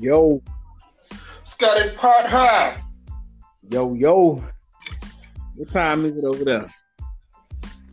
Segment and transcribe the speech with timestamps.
[0.00, 0.40] Yo,
[1.44, 2.80] Scotty Pot High.
[3.68, 4.44] yo, yo.
[5.56, 6.72] What time is it over there?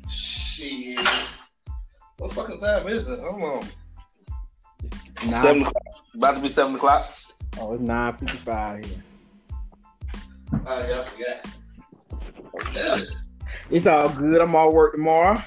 [0.08, 1.00] Shit.
[2.18, 3.20] What fucking time is it?
[3.20, 3.68] Hold on.
[5.26, 5.84] Nine- Seven o'clock.
[6.16, 7.12] About to be seven o'clock.
[7.60, 9.04] Oh, it's nine fifty-five here.
[10.68, 12.76] Oh yeah, I forgot.
[12.76, 13.04] Yeah.
[13.72, 14.42] It's all good.
[14.42, 15.42] I'm all work tomorrow.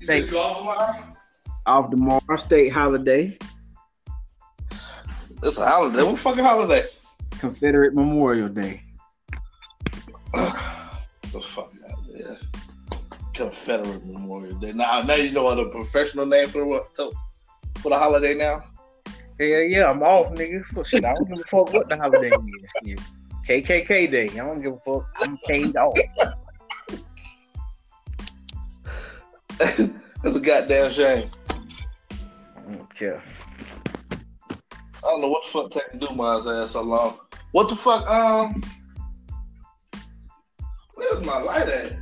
[0.00, 1.14] You Thank said you off tomorrow?
[1.66, 3.36] Off tomorrow, state holiday,
[5.42, 6.02] It's a holiday.
[6.02, 6.82] What fucking holiday?
[7.38, 8.82] Confederate Memorial Day.
[10.34, 12.36] the fuck out there.
[13.34, 14.72] Confederate Memorial Day.
[14.72, 18.64] Now, now you know what a professional name for what for the holiday now.
[19.38, 20.64] Yeah, yeah, I'm off, nigga.
[20.84, 22.32] Shit, I don't give a fuck what the holiday
[22.82, 23.00] is.
[23.48, 24.28] KKK Day.
[24.30, 25.06] I don't give a fuck.
[25.20, 25.96] I'm paid off.
[30.22, 31.30] That's a goddamn shame.
[32.10, 33.22] I don't care.
[35.08, 37.16] I don't know what the fuck taking do my ass so long.
[37.52, 38.06] What the fuck?
[38.06, 38.62] Um,
[40.92, 41.96] where's my light at?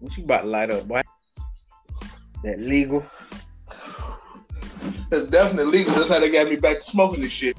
[0.00, 1.02] What you about to light up, boy?
[2.44, 3.04] That legal?
[5.12, 5.94] It's definitely legal.
[5.96, 7.58] That's how they got me back to smoking this shit.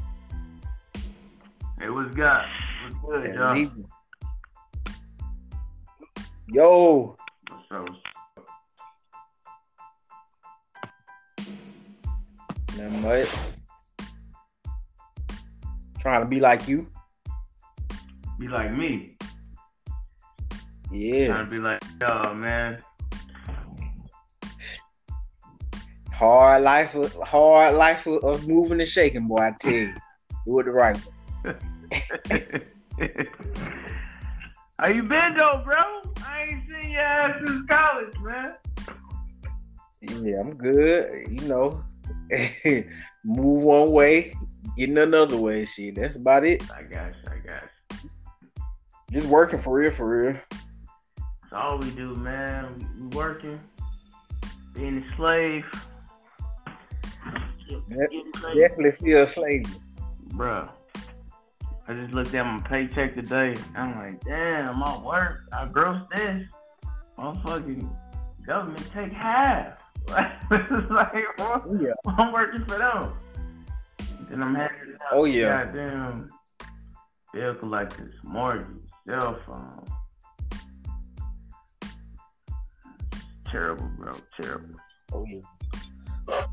[1.80, 2.25] Hey, what's good?
[2.25, 3.53] What's good, That y'all?
[3.53, 3.86] legal.
[6.47, 7.17] Yo,
[7.69, 7.86] So,
[12.78, 13.30] nothing much.
[16.00, 16.88] Trying to be like you.
[18.40, 19.18] be like me.
[20.92, 21.28] Yeah.
[21.28, 22.80] Trying to be like, yo, man.
[26.12, 29.40] Hard life, of- hard life of, of moving and shaking, boy.
[29.40, 29.94] I tell you,
[30.46, 31.12] do it the right way.
[34.80, 35.78] How you been, though, bro?
[36.26, 38.56] I ain't seen your ass since college, man.
[40.02, 41.28] Yeah, I'm good.
[41.30, 41.84] You know,
[43.24, 44.34] move one way,
[44.78, 45.66] getting another way.
[45.66, 46.63] Shit, that's about it.
[46.72, 48.09] I got you, I got you.
[49.12, 50.38] Just working for real, for real.
[51.41, 52.88] That's all we do, man.
[53.00, 53.59] We, working,
[54.74, 55.66] being a slave.
[57.68, 57.81] Yep.
[57.90, 58.59] Getting paid.
[58.59, 59.66] Definitely feel a slave.
[60.30, 60.69] Bruh.
[61.88, 63.56] I just looked at my paycheck today.
[63.75, 65.44] I'm like, damn, I work.
[65.53, 66.44] I gross this.
[67.18, 67.90] Motherfucking
[68.46, 69.84] government take half.
[70.09, 70.31] Like?
[71.39, 71.93] Oh, yeah.
[72.05, 73.13] I'm working for them.
[74.29, 75.09] Then I'm handing it out.
[75.11, 75.66] Oh, yeah.
[75.66, 76.29] Goddamn
[77.33, 78.67] bill collectors, mortgage,
[79.07, 79.85] cell phone.
[83.51, 84.16] Terrible, bro.
[84.41, 84.75] Terrible.
[85.13, 86.45] Oh yeah.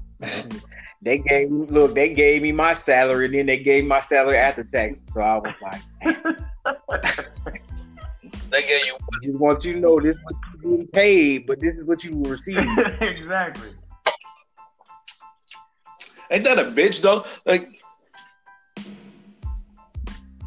[1.03, 1.95] they gave me look.
[1.95, 5.03] They gave me my salary, and then they gave my salary after taxes.
[5.13, 5.81] So I was like,
[8.51, 10.23] They gave you I just want you to know this is
[10.63, 12.59] what you getting paid, but this is what you will receive.
[13.01, 13.71] exactly.
[16.31, 17.25] Ain't that a bitch though?
[17.45, 17.69] Like,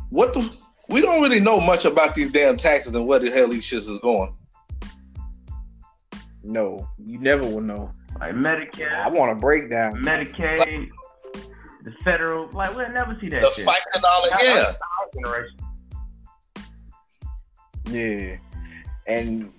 [0.09, 0.51] what the?
[0.89, 3.89] We don't really know much about these damn taxes and where the hell these shits
[3.89, 4.35] is going.
[6.43, 7.91] No, you never will know.
[8.19, 9.95] Like Medicare, I Medicare, want a breakdown.
[10.03, 10.89] Medicaid,
[11.83, 12.49] the federal.
[12.51, 13.65] Like we'll never see that The shit.
[13.65, 14.73] fight and all that, yeah.
[15.01, 15.57] Our generation.
[17.87, 18.37] Yeah,
[19.07, 19.51] and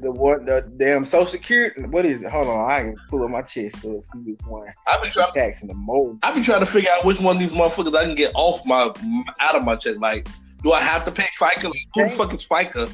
[0.00, 1.82] the what the damn Social Security.
[1.82, 2.30] What is it?
[2.30, 5.32] Hold on, I can pull up my chest to see which one I've been trying.
[5.32, 6.18] taxing the most.
[6.22, 8.64] I've been trying to figure out which one of these motherfuckers I can get off
[8.64, 8.92] my
[9.40, 10.00] out of my chest.
[10.00, 10.28] Like,
[10.62, 11.64] do I have to pay FICA?
[11.64, 12.92] Like, who the fuck is FICA?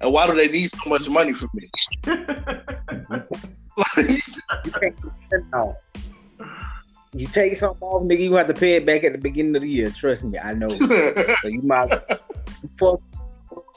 [0.00, 1.70] And why do they need so much money from me?
[2.06, 3.28] Like,
[3.96, 5.76] You take something off.
[7.14, 8.20] You take something off, nigga.
[8.20, 9.90] You have to pay it back at the beginning of the year.
[9.90, 10.68] Trust me, I know.
[11.42, 11.88] So you might
[12.78, 13.00] fuck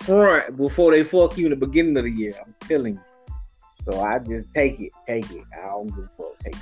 [0.03, 2.33] front before they fuck you in the beginning of the year.
[2.45, 3.01] I'm telling you.
[3.89, 5.43] So I just take it, take it.
[5.57, 6.39] I don't give a fuck.
[6.43, 6.61] Take it.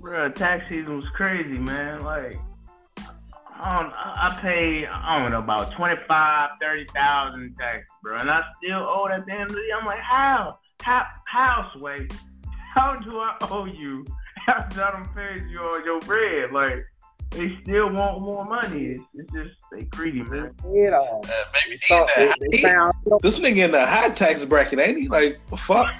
[0.00, 2.02] Bruh, tax season was crazy, man.
[2.02, 2.36] Like,
[3.62, 8.16] I don't, I paid, I don't know, about 25, 30,000 in tax, bro.
[8.16, 9.78] And I still owe it at the end of the year.
[9.78, 10.58] I'm like, how?
[10.82, 12.08] How, Sway?
[12.74, 14.04] How do I owe you
[14.48, 16.50] after I done paid you all your bread?
[16.52, 16.84] Like,
[17.34, 18.84] they still want more money.
[18.96, 20.54] It's, it's just, they greedy, man.
[20.72, 21.28] You know, uh,
[21.66, 22.92] maybe so in they, they he- found
[23.22, 25.08] this nigga in the high tax bracket, ain't he?
[25.08, 25.92] Like, the fuck?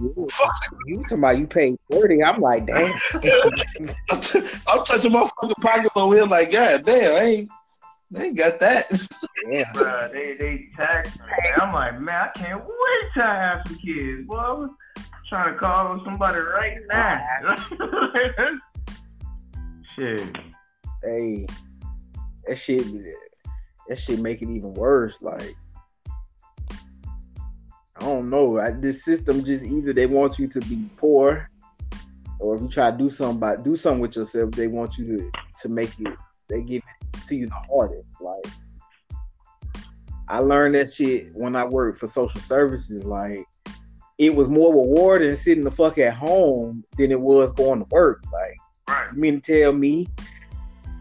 [0.00, 0.52] you Fuck.
[1.02, 2.22] talking about you paying thirty.
[2.22, 2.94] I'm like, damn.
[4.10, 7.50] I'm, t- I'm touching my fucking pockets over here like, God damn, I ain't,
[8.16, 8.86] I ain't got that.
[9.50, 9.72] yeah.
[9.72, 11.24] Bruh, they, they tax me.
[11.60, 14.22] I'm like, man, I can't wait to have some kids.
[14.26, 14.70] Boy, I was
[15.28, 17.54] trying to call somebody right now.
[19.98, 20.36] Shit.
[21.02, 21.46] Hey,
[22.46, 22.86] that shit,
[23.88, 25.18] that shit make it even worse.
[25.20, 25.56] Like,
[27.96, 28.60] I don't know.
[28.60, 31.50] I, this system just either they want you to be poor
[32.38, 35.18] or if you try to do something about do something with yourself, they want you
[35.18, 35.30] to
[35.62, 36.14] to make it.
[36.48, 38.20] They give it to you the hardest.
[38.20, 38.46] Like
[40.28, 43.04] I learned that shit when I worked for social services.
[43.04, 43.44] Like
[44.18, 48.22] it was more rewarding sitting the fuck at home than it was going to work.
[48.32, 48.56] Like
[48.88, 49.08] Right.
[49.12, 50.08] you mean to tell me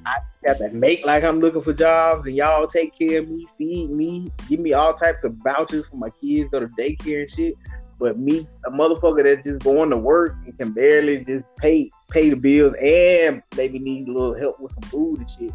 [0.05, 3.47] I have to make like I'm looking for jobs and y'all take care of me,
[3.57, 7.31] feed me, give me all types of vouchers for my kids, go to daycare and
[7.31, 7.55] shit.
[7.99, 12.29] But me, a motherfucker that's just going to work and can barely just pay pay
[12.29, 15.51] the bills and maybe need a little help with some food and shit.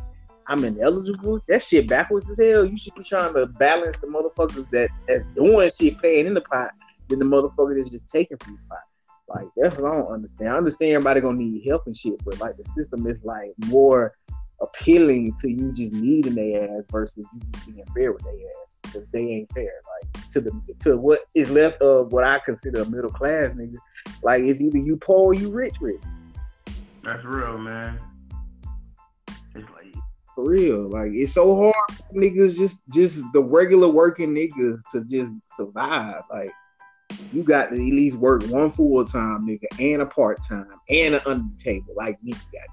[0.49, 1.41] I'm ineligible.
[1.49, 2.65] That shit backwards as hell.
[2.65, 6.41] You should be trying to balance the motherfuckers that that's doing shit, paying in the
[6.41, 6.73] pot,
[7.09, 8.81] than the motherfucker that's just taking from the pot.
[9.29, 10.51] Like that's what I don't understand.
[10.51, 14.15] I understand everybody gonna need help and shit, but like the system is like more
[14.61, 18.77] appealing to you just needing their ass versus you just being fair with their ass
[18.83, 19.73] because they ain't fair.
[20.03, 23.77] Like to the to what is left of what I consider a middle class nigga.
[24.23, 26.01] Like it's either you poor or you rich rich.
[27.03, 27.99] That's real, man.
[29.55, 29.95] It's like
[30.35, 30.89] For real.
[30.89, 36.23] Like it's so hard for niggas just just the regular working niggas to just survive.
[36.31, 36.53] Like
[37.33, 41.15] you got to at least work one full time nigga and a part time and
[41.15, 42.69] an under the table like me, goddamn.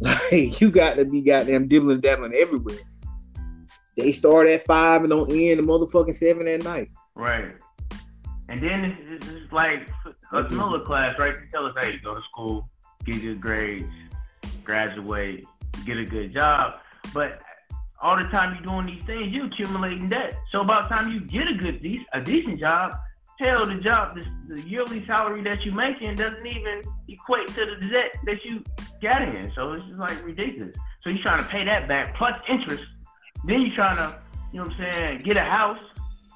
[0.30, 2.78] Like you got to be goddamn dibbling dabbling everywhere.
[3.96, 6.90] They start at five and don't end the motherfucking seven at night.
[7.16, 7.56] right.
[8.48, 9.90] And then it's, it's, it's like
[10.32, 10.86] us middle mm-hmm.
[10.86, 11.34] class, right?
[11.38, 12.68] They tell us, hey, go to school,
[13.04, 13.86] get good grades,
[14.64, 15.44] graduate,
[15.84, 16.78] get a good job.
[17.12, 17.40] But
[18.00, 20.34] all the time you're doing these things, you're accumulating debt.
[20.50, 22.94] So about the time you get a good, a decent job,
[23.38, 27.88] hell, the job, the, the yearly salary that you're making doesn't even equate to the
[27.88, 28.62] debt that you
[29.00, 29.52] got in.
[29.54, 30.74] So it's just like ridiculous.
[31.02, 32.84] So you're trying to pay that back plus interest.
[33.44, 34.18] Then you're trying to,
[34.52, 35.78] you know what I'm saying, get a house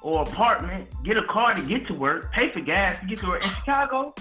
[0.01, 3.27] or apartment, get a car to get to work, pay for gas to get to
[3.27, 3.45] work.
[3.45, 4.13] In Chicago,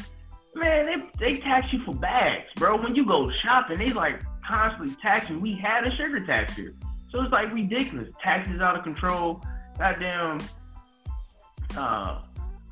[0.54, 2.76] man, they, they tax you for bags, bro.
[2.76, 5.40] When you go shopping, they like constantly taxing.
[5.40, 6.74] We had a sugar tax here.
[7.10, 8.08] So it's like ridiculous.
[8.22, 9.42] Taxes out of control.
[9.78, 10.38] Goddamn
[11.76, 12.20] uh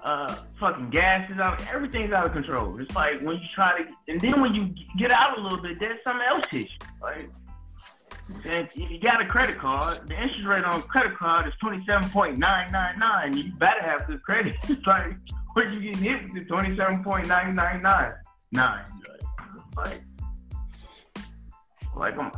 [0.03, 2.79] uh fucking gas is out everything's out of control.
[2.81, 5.79] It's like when you try to and then when you get out a little bit,
[5.79, 6.87] there's something else hits you.
[7.03, 7.31] Like
[8.45, 10.09] and you got a credit card.
[10.09, 13.37] The interest rate on credit card is twenty seven point nine nine nine.
[13.37, 14.57] You better have good credit.
[14.69, 15.17] It's like
[15.55, 18.13] what you getting hit with twenty seven point nine nine nine
[18.53, 18.85] nine.
[19.77, 20.03] Like,
[21.97, 22.33] like Well,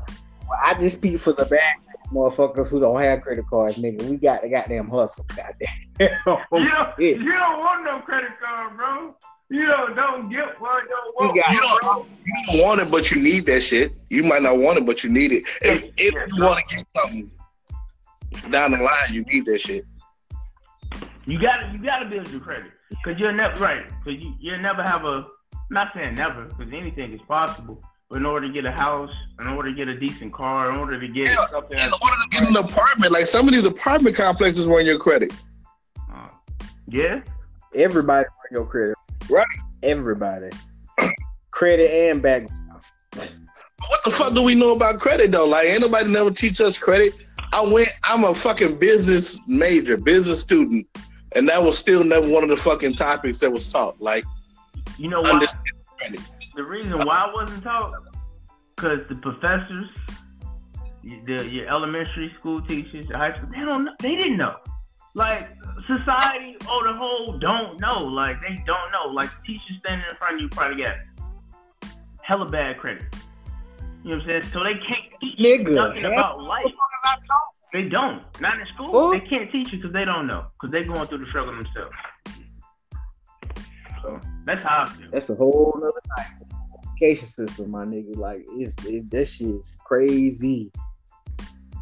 [0.65, 1.77] I just speak for the bad
[2.11, 4.03] motherfuckers who don't have credit cards, nigga.
[4.09, 5.69] We got the goddamn hustle, goddamn.
[6.27, 9.15] Oh, you don't, you don't want no credit card, bro.
[9.51, 10.83] You don't don't get one.
[10.89, 11.37] Don't We want.
[11.37, 13.93] got You don't, you don't want it, but you need that shit.
[14.09, 15.45] You might not want it, but you need it.
[15.61, 17.31] If, if you want to get something
[18.51, 19.85] down the line, you need that shit.
[21.27, 24.83] You gotta you gotta build your credit because you'll never right because you you'll never
[24.83, 25.27] have a.
[25.55, 27.81] I'm not saying never because anything is possible.
[28.13, 29.11] But in order to get a house,
[29.41, 32.17] in order to get a decent car, in order to get Yeah, something, In order
[32.23, 35.33] to get an apartment, like some of these apartment complexes run your credit.
[36.13, 36.29] uh,
[36.87, 37.23] yeah,
[37.75, 38.97] everybody on your credit.
[39.31, 39.47] Right.
[39.83, 40.51] Everybody.
[41.53, 42.49] credit and back.
[43.15, 45.47] What the fuck do we know about credit though?
[45.47, 47.15] Like, ain't nobody never teach us credit.
[47.55, 47.89] I went.
[48.05, 50.87] I'm a fucking business major, business student,
[51.35, 53.99] and that was still never one of the fucking topics that was taught.
[54.03, 54.25] Like,
[54.99, 55.47] you know why?
[56.55, 57.93] The reason why I wasn't taught,
[58.77, 59.89] because the professors,
[61.03, 64.57] the your elementary school teachers, the high school, they don't know, they didn't know.
[65.15, 65.51] Like
[65.87, 68.05] society, oh the whole don't know.
[68.05, 69.13] Like they don't know.
[69.13, 70.97] Like the teacher standing in front of you probably got
[72.23, 73.05] hella bad credit.
[74.03, 74.53] You know what I'm saying?
[74.53, 76.65] So they can't teach you Nigga, nothing half about life.
[77.73, 78.23] They don't.
[78.41, 78.91] Not in school.
[78.91, 79.19] Who?
[79.19, 80.47] They can't teach you because they don't know.
[80.55, 81.97] Because they're going through the struggle themselves.
[84.03, 85.09] So that's how I feel.
[85.13, 86.27] That's a whole nother night.
[86.85, 88.17] Education system, my nigga.
[88.17, 90.71] Like it's it, that shit is crazy.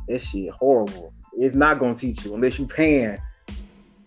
[0.09, 1.13] That shit horrible.
[1.39, 3.19] It's not gonna teach you unless you paying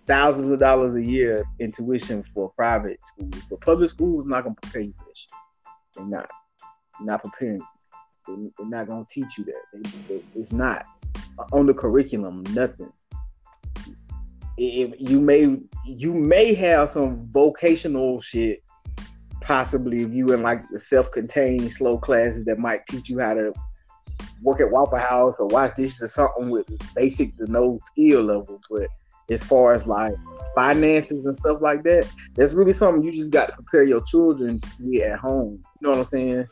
[0.06, 3.36] thousands of dollars a year in tuition for private schools.
[3.50, 5.32] But public schools not gonna prepare you for that shit.
[5.96, 6.30] They're not.
[7.00, 7.66] They're not preparing you.
[8.28, 9.62] They- They're not gonna teach you that.
[9.74, 10.86] They, they- it's not
[11.52, 12.44] on the curriculum.
[12.54, 12.92] Nothing.
[14.58, 18.64] If you may you may have some vocational shit
[19.42, 23.54] possibly if you in like the self-contained slow classes that might teach you how to
[24.42, 28.60] work at Waffle House or wash dishes or something with basic to no skill level.
[28.70, 28.88] But
[29.30, 30.14] as far as like
[30.56, 34.60] finances and stuff like that, that's really something you just got to prepare your children
[34.60, 35.62] to be at home.
[35.82, 36.48] You know what I'm saying?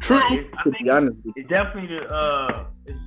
[0.00, 0.20] True.
[0.62, 1.32] To be honest with you.
[1.36, 2.98] It's definitely the uh it's,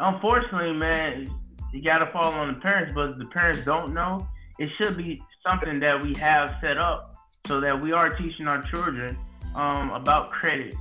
[0.00, 1.30] unfortunately man
[1.72, 4.26] you gotta fall on the parents but if the parents don't know
[4.58, 8.62] it should be something that we have set up so that we are teaching our
[8.62, 9.16] children
[9.54, 10.74] um, about credit.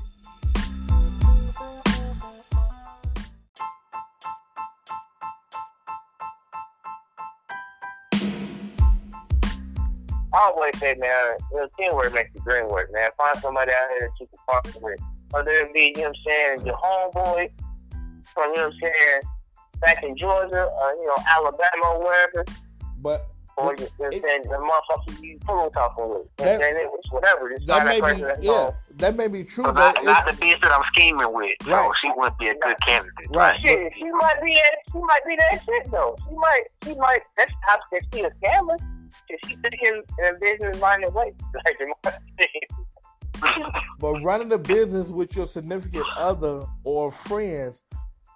[10.31, 13.09] I always say, man, you know, teamwork makes the dream work, man.
[13.17, 14.99] Find somebody out here that you can partner with.
[15.31, 17.49] Whether it be, you know what I'm saying, your homeboy
[18.33, 19.21] from, you know what I'm saying,
[19.81, 22.45] back in Georgia or, you know, Alabama or wherever.
[23.01, 26.35] But or you, you know saying, the motherfucker you pillow talking with.
[26.37, 27.49] That, it's whatever.
[27.49, 28.73] Just that may be, yeah, home.
[28.95, 29.65] that may be true.
[29.65, 31.53] But not, not the bitch that I'm scheming with.
[31.65, 31.85] Right.
[31.85, 33.13] So she wouldn't be a good candidate.
[33.31, 33.59] Right.
[33.59, 34.75] Shit, she might be that.
[34.91, 36.15] She might be that shit though.
[36.27, 36.63] She might.
[36.85, 37.19] She might.
[37.37, 38.77] That's how she a scammer.
[39.45, 41.33] She took him in a business minded way.
[43.99, 47.83] but running a business with your significant other or friends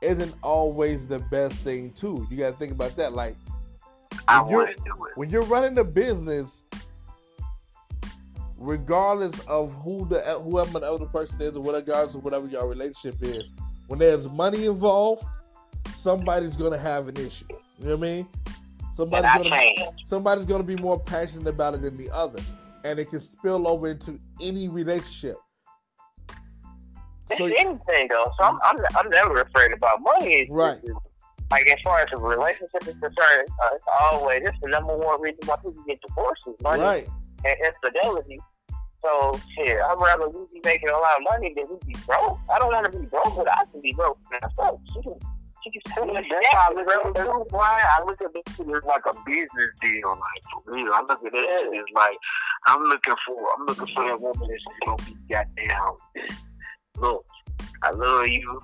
[0.03, 2.27] isn't always the best thing too.
[2.29, 3.13] You got to think about that.
[3.13, 3.35] Like,
[4.27, 4.67] when you're,
[5.15, 6.65] when you're running a business,
[8.57, 12.67] regardless of who the whoever the other person is, or whatever, regardless of whatever your
[12.67, 13.53] relationship is,
[13.87, 15.25] when there's money involved,
[15.89, 17.45] somebody's gonna have an issue.
[17.79, 18.27] You know what I mean?
[18.91, 19.71] Somebody's gonna
[20.03, 22.39] somebody's gonna be more passionate about it than the other,
[22.85, 25.35] and it can spill over into any relationship.
[27.29, 28.31] It's so, anything though.
[28.37, 30.33] So I'm, I'm I'm never afraid about money.
[30.43, 30.77] It's, right.
[30.83, 30.91] It's,
[31.51, 35.21] like as far as a relationship is concerned, uh, it's always it's the number one
[35.21, 37.07] reason why people get divorces, money right.
[37.45, 38.39] and infidelity.
[39.03, 42.39] So shit, I'd rather we be making a lot of money than we be broke.
[42.53, 44.79] I don't want to be broke, but I can be broke myself.
[44.93, 45.19] She can
[45.65, 47.85] that's how I look at it Brian.
[47.97, 50.91] I look at this as like a business deal, like for real.
[50.91, 52.17] I look at it as like
[52.65, 55.95] I'm looking for I'm looking for that woman that's gonna be goddamn.
[56.99, 57.25] Look,
[57.81, 58.61] I love you,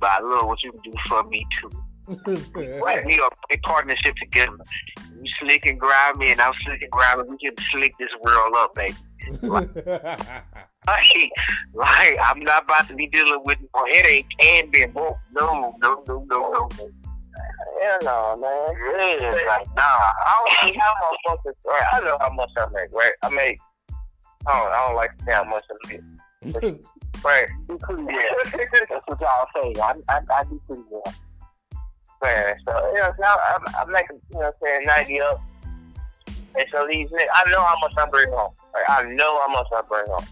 [0.00, 1.70] but I love what you can do for me too.
[2.82, 4.56] right, we are a partnership together.
[5.14, 7.22] You slick and grimy, and I'm slick and grimy.
[7.28, 8.96] We can slick this world up, baby.
[9.42, 9.68] Like,
[10.86, 11.30] like,
[11.74, 15.18] like, I'm not about to be dealing with no headache and being broke.
[15.32, 16.68] No, no, no, no, no.
[17.82, 19.20] Hell no, man.
[19.20, 19.82] Yeah, like, nah.
[19.82, 21.52] I don't see how motherfuckers.
[21.66, 22.92] Right, I know how much I make.
[22.92, 23.58] Right, I make.
[24.46, 24.72] I don't.
[24.72, 26.80] I don't like to say how much I make.
[27.24, 28.14] right, do pretty well.
[28.44, 29.74] That's what y'all say.
[29.80, 31.14] I, I, I do pretty well.
[32.22, 35.40] Man, so you know, now I'm, I'm making, you know, what I'm saying ninety up.
[36.26, 38.52] And so these, niggas, I know how much I bring home.
[38.74, 40.26] Like, I know how much I bring home.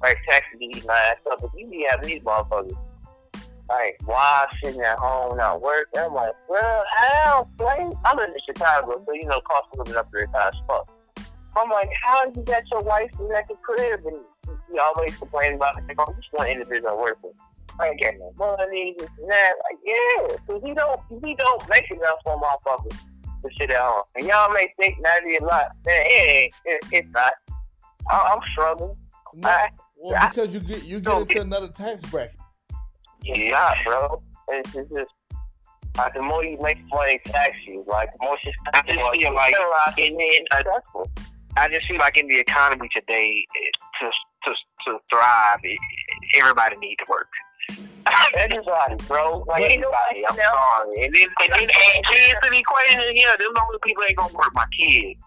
[0.00, 1.40] Like, taxes be eating my ass up.
[1.40, 2.76] But you be having these motherfuckers,
[3.68, 6.00] like, why sitting at home not working?
[6.00, 10.08] I'm like, well, how, like, I'm in Chicago, so, you know, cost of living up
[10.12, 10.88] there is high as fuck.
[11.56, 14.16] I'm like, how did you got your wife in that crib and
[14.72, 15.84] you always complaining about it?
[15.86, 17.32] like, oh, just one individual working.
[17.80, 19.52] I ain't getting no money, this and that.
[19.70, 22.98] Like, yeah, because he don't, he don't make enough for motherfuckers
[23.42, 24.02] to sit at home.
[24.14, 25.66] And y'all may think that is a lot.
[25.86, 26.54] Man, it ain't.
[26.64, 27.32] It, it's not.
[28.10, 28.96] I, am struggling.
[29.34, 32.36] No, I, well, I, because you get you get into another tax bracket.
[33.22, 34.22] Yeah, bro.
[34.48, 35.10] It's, it's just
[35.96, 39.34] like the more you make money tax you, like the more you I just feel
[39.34, 40.46] like in the,
[41.56, 43.44] I just feel like in the economy today,
[44.00, 44.10] to
[44.44, 44.54] to
[44.86, 45.58] to thrive,
[46.38, 47.28] everybody needs to work.
[48.34, 49.44] Everybody, bro.
[49.46, 50.24] Like anybody.
[50.28, 51.04] I'm sorry.
[51.04, 53.12] And then, and then add kids to the equation.
[53.14, 55.20] Yeah, them only people ain't gonna work my kids.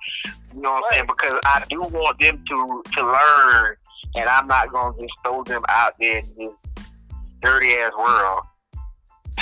[0.54, 1.06] You know what I'm saying?
[1.08, 3.76] Because I do want them to to learn,
[4.16, 6.84] and I'm not gonna just throw them out there in this
[7.42, 8.42] dirty ass world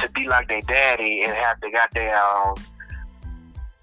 [0.02, 2.56] to be like their daddy and have to goddamn,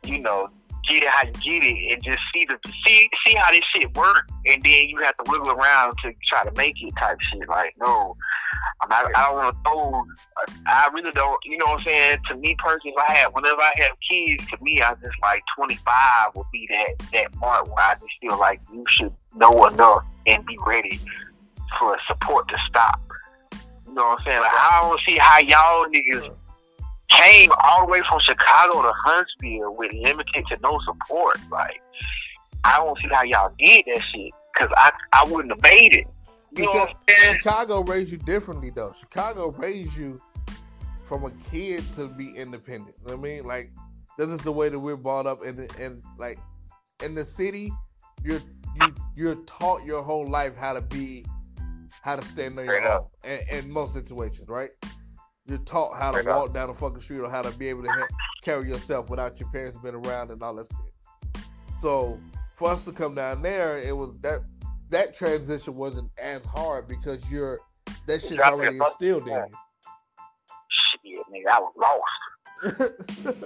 [0.05, 0.49] you know,
[0.91, 3.95] get it how you get it and just see the see see how this shit
[3.97, 7.49] work and then you have to wiggle around to try to make it type shit.
[7.49, 8.17] Like, no,
[8.83, 10.03] I'm not, I don't want to throw.
[10.67, 11.39] I really don't.
[11.45, 12.19] You know what I'm saying?
[12.29, 15.43] To me personally, if I have, whenever I have kids, to me, I just like
[15.57, 20.05] 25 would be that that mark where I just feel like you should know enough
[20.27, 21.01] and be ready
[21.79, 23.01] for support to stop.
[23.87, 24.41] You know what I'm saying?
[24.41, 26.37] Like, I don't see how y'all niggas
[27.11, 31.39] came all the way from Chicago to Huntsville with limited to no support.
[31.51, 31.83] Like,
[32.65, 36.07] I don't see how y'all did that shit because I I wouldn't have made it.
[36.53, 38.93] You because Chicago raised you differently though.
[38.99, 40.21] Chicago raised you
[41.03, 42.97] from a kid to be independent.
[43.01, 43.73] You know what I mean, like
[44.19, 46.39] this is the way that we're brought up, and and like
[47.03, 47.73] in the city,
[48.23, 48.41] you're
[48.81, 51.25] you you're taught your whole life how to be,
[52.03, 53.07] how to stand on your own.
[53.25, 54.71] In, in, most situations, right?
[55.51, 57.83] You're taught how to uh, walk down the fucking street or how to be able
[57.83, 58.07] to ha-
[58.41, 61.45] carry yourself without your parents being around and all that shit.
[61.81, 62.21] So
[62.55, 64.43] for us to come down there, it was that
[64.91, 67.59] that transition wasn't as hard because you're
[68.07, 69.47] that shit's already instilled in you.
[70.69, 72.01] Shit, nigga, I was
[72.71, 73.35] lost.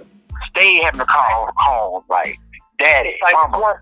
[0.51, 2.37] Stay having to call home like
[2.77, 3.79] daddy, like, mama.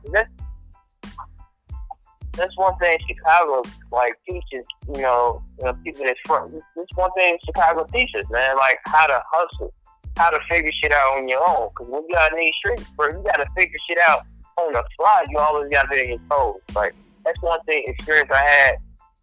[2.33, 4.65] That's one thing Chicago like teaches.
[4.93, 6.51] You know, you know people that's from.
[6.51, 8.57] This one thing Chicago teaches, man.
[8.57, 9.73] Like how to hustle,
[10.17, 11.69] how to figure shit out on your own.
[11.69, 14.23] Because when you out in these streets, bro, you got to figure shit out
[14.57, 15.25] on the fly.
[15.29, 16.61] You always got to be in your toes.
[16.75, 16.93] Like
[17.25, 18.75] that's one thing experience I had.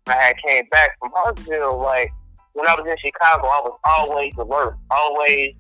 [0.07, 1.79] I had came back from Huntsville.
[1.79, 2.11] Like
[2.55, 5.51] when I was in Chicago, I was always alert, always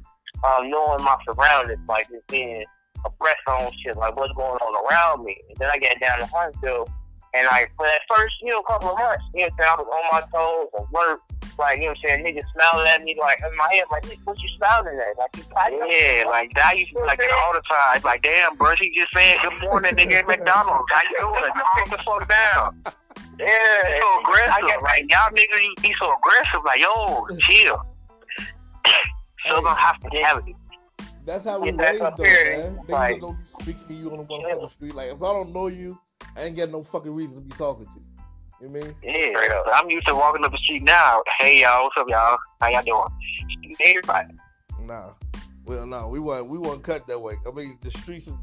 [0.45, 2.65] um, knowing my surroundings, like just being
[3.05, 5.37] abreast on shit, like what's going on around me.
[5.49, 6.89] And then I get down to Huntsville,
[7.35, 10.05] and like for that first, you know, couple of months, you know, I was on
[10.13, 11.21] my toes, alert,
[11.59, 14.05] like you know, what I'm saying niggas smiling at me, like in my head, like
[14.25, 15.19] what you smiling at?
[15.19, 15.45] Like you
[15.87, 18.01] Yeah, like that used to be like it all the time.
[18.05, 20.91] Like damn, bro, he just saying good morning, nigga at McDonald's.
[20.91, 21.53] How you doing?
[21.53, 22.83] Calm the fuck down.
[23.39, 24.53] Yeah, so aggressive.
[24.53, 26.61] I get- like y'all niggas, you be so aggressive.
[26.65, 27.83] Like yo, chill.
[29.47, 30.57] Southern hospitality.
[31.25, 32.57] That's how we Yeah, raised up though, here.
[32.59, 32.77] man.
[32.87, 34.95] Niggas Like- don't be speaking to you on the motherfucking street.
[34.95, 35.99] Like if I don't know you,
[36.41, 38.07] I ain't got no fucking reason to be talking to you.
[38.63, 38.95] You know I mean?
[39.03, 39.67] Yeah, straight up.
[39.75, 41.23] I'm used to walking up the street now.
[41.39, 42.39] Hey y'all, what's up, y'all?
[42.61, 43.77] How y'all doing?
[43.81, 44.29] Everybody.
[44.81, 45.11] Nah.
[45.67, 46.49] Well, no, we weren't.
[46.49, 47.35] We weren't cut that way.
[47.47, 48.35] I mean, the streets, is,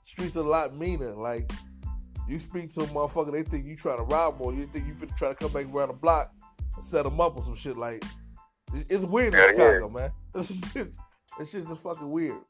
[0.00, 1.10] streets are a lot meaner.
[1.12, 1.50] Like,
[2.28, 4.54] you speak to a motherfucker, they think you trying to rob more.
[4.54, 6.32] You think you finna try to come back around the block
[6.74, 7.76] and set them up or some shit.
[7.76, 8.02] Like,
[8.72, 9.72] it- it's weird in Yeah, yeah.
[9.74, 10.12] Chicago, man.
[10.34, 10.88] This shit,
[11.38, 12.40] this shit just fucking weird.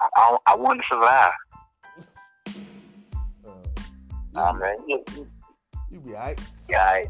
[0.00, 1.32] I, I, I wouldn't survive.
[4.36, 5.26] Nah, you, man, you, you,
[5.90, 6.40] you be alright.
[6.68, 7.02] yeah,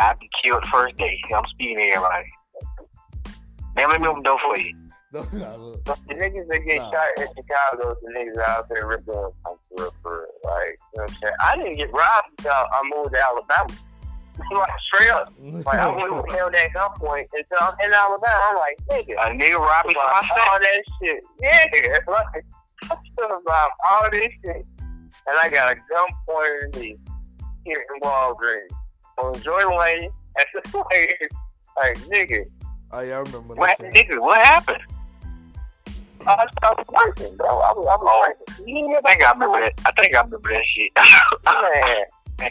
[0.00, 1.20] I'd be killed first day.
[1.34, 2.24] I'm speaking to everybody.
[3.76, 4.74] Man, let me open the door for you.
[5.14, 5.84] No, nah, look.
[5.84, 6.90] the niggas that get Nah.
[6.90, 10.32] shot in Chicago, the niggas out there ripping them like for real, for real.
[10.42, 11.34] Like, you know what I'm saying?
[11.38, 13.76] I didn't get robbed until I moved to Alabama.
[14.56, 15.30] like straight up.
[15.38, 18.40] Like I wouldn't held that gunpoint until I'm in Alabama.
[18.40, 20.48] I'm like, nigga, A nigga robbed me for my about stuff.
[20.48, 21.20] all that shit.
[21.44, 22.44] Yeah, like
[22.90, 24.64] I'm still about all this shit.
[25.26, 26.96] And I got a gun pointed at me
[27.64, 28.70] here in Walgreens.
[29.18, 31.30] On Joy Lane at the place.
[31.76, 32.44] Like, nigga,
[32.94, 34.82] Oh, yeah, I remember What, that nigga, what happened?
[36.26, 37.48] I was, I was working, bro.
[37.48, 38.94] I was, I was working.
[38.94, 39.72] I think I remember that.
[39.86, 40.92] I think I remember that shit.
[42.38, 42.50] Man,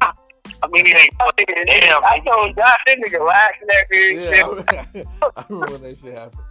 [0.60, 2.02] I mean, it ain't fucking damn.
[2.02, 4.14] I told Josh, that nigga laughing at me.
[4.24, 6.42] Yeah, I, I remember when that shit happened.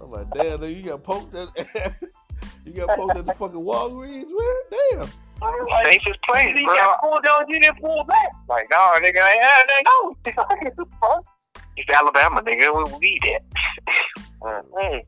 [0.00, 1.48] I'm like, damn, you got poked at,
[2.64, 4.56] you got poked at the fucking Walgreens, man.
[5.00, 5.08] Damn.
[5.40, 6.76] Like, Safest place, you bro.
[6.76, 8.28] got pulled on, you didn't pull back.
[8.48, 9.82] Like, no, nigga, I ain't had that.
[11.02, 11.22] No.
[11.76, 12.92] It's Alabama, nigga.
[12.92, 13.42] We need that.
[14.42, 15.02] Mm.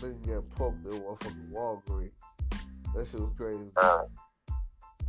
[0.00, 2.10] Nigga got poked at motherfucking Walgreens.
[2.94, 3.70] That shit was crazy.
[3.76, 4.02] Uh,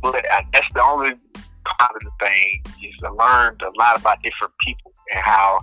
[0.02, 1.12] But I, that's the only
[1.64, 2.62] positive thing.
[2.84, 5.58] Is I learned a lot about different people and how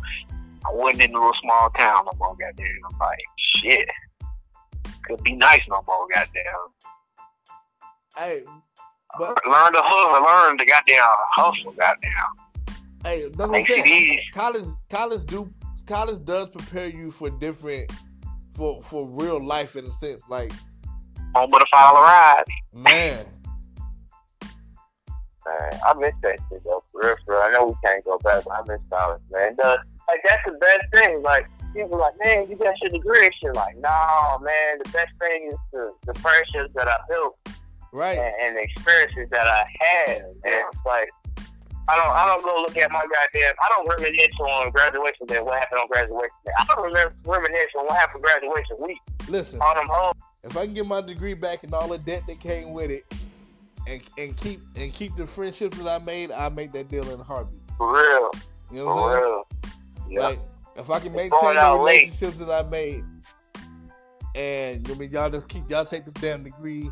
[0.65, 2.35] I wasn't in a little small town no more.
[2.35, 3.87] Goddamn, I'm like, shit.
[5.07, 6.07] Could be nice no more.
[6.13, 6.43] Goddamn.
[8.17, 8.41] Hey,
[9.17, 10.23] but Learn to hustle.
[10.25, 11.01] Learn the goddamn
[11.35, 11.73] hustle.
[11.73, 12.11] Goddamn.
[13.03, 14.19] hey, that's what I'm saying.
[14.33, 15.53] College, college do,
[15.85, 17.91] college does prepare you for different,
[18.51, 20.27] for for real life in a sense.
[20.29, 20.51] Like,
[21.35, 22.43] Home with a follow ride.
[22.73, 23.25] man,
[25.45, 27.41] man, I miss that shit though, for real, for real.
[27.43, 29.55] I know we can't go back, but I miss college, man.
[29.57, 31.21] The, like that's the best thing.
[31.21, 33.53] Like people like, man, you got your degree and shit.
[33.55, 37.37] Like, no, man, the best thing is the, the friendships that I built
[37.91, 38.17] right?
[38.17, 40.21] and, and the experiences that I had.
[40.21, 41.09] And it's like,
[41.87, 43.53] I don't, I don't go look at my goddamn.
[43.61, 45.39] I don't reminisce on graduation day.
[45.41, 46.51] What happened on graduation day?
[46.57, 48.97] I don't remember reminisce on what happened graduation week.
[49.29, 50.13] Listen, On them home.
[50.43, 53.03] if I can get my degree back and all the debt that came with it,
[53.87, 57.19] and and keep and keep the friendships that I made, I make that deal in
[57.19, 57.61] a heartbeat.
[57.77, 58.31] For real.
[58.71, 59.23] You know what I'm For saying?
[59.23, 59.43] real.
[60.09, 60.19] Yeah.
[60.27, 60.39] Like
[60.75, 62.07] if I can maintain the out late.
[62.09, 63.03] relationships that I made,
[64.35, 66.89] and I mean y'all just keep y'all take this damn degree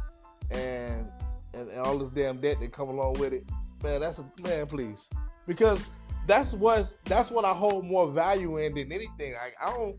[0.51, 1.11] and,
[1.53, 3.43] and and all this damn debt that come along with it,
[3.83, 4.01] man.
[4.01, 5.09] That's a man, please,
[5.45, 5.83] because
[6.27, 9.33] that's what that's what I hold more value in than anything.
[9.33, 9.97] Like I don't,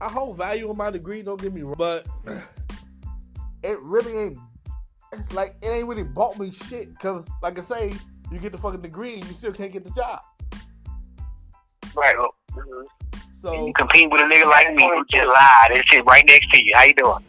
[0.00, 1.22] I hold value in my degree.
[1.22, 2.06] Don't get me wrong, but
[3.62, 4.38] it really ain't
[5.32, 6.96] like it ain't really bought me shit.
[6.98, 7.94] Cause like I say,
[8.30, 10.20] you get the fucking degree and you still can't get the job.
[11.96, 12.14] Right.
[12.18, 12.34] Oh,
[13.32, 15.70] So You compete with a nigga like me who just lied.
[15.70, 16.72] They sit right next to you.
[16.74, 17.24] How you doing?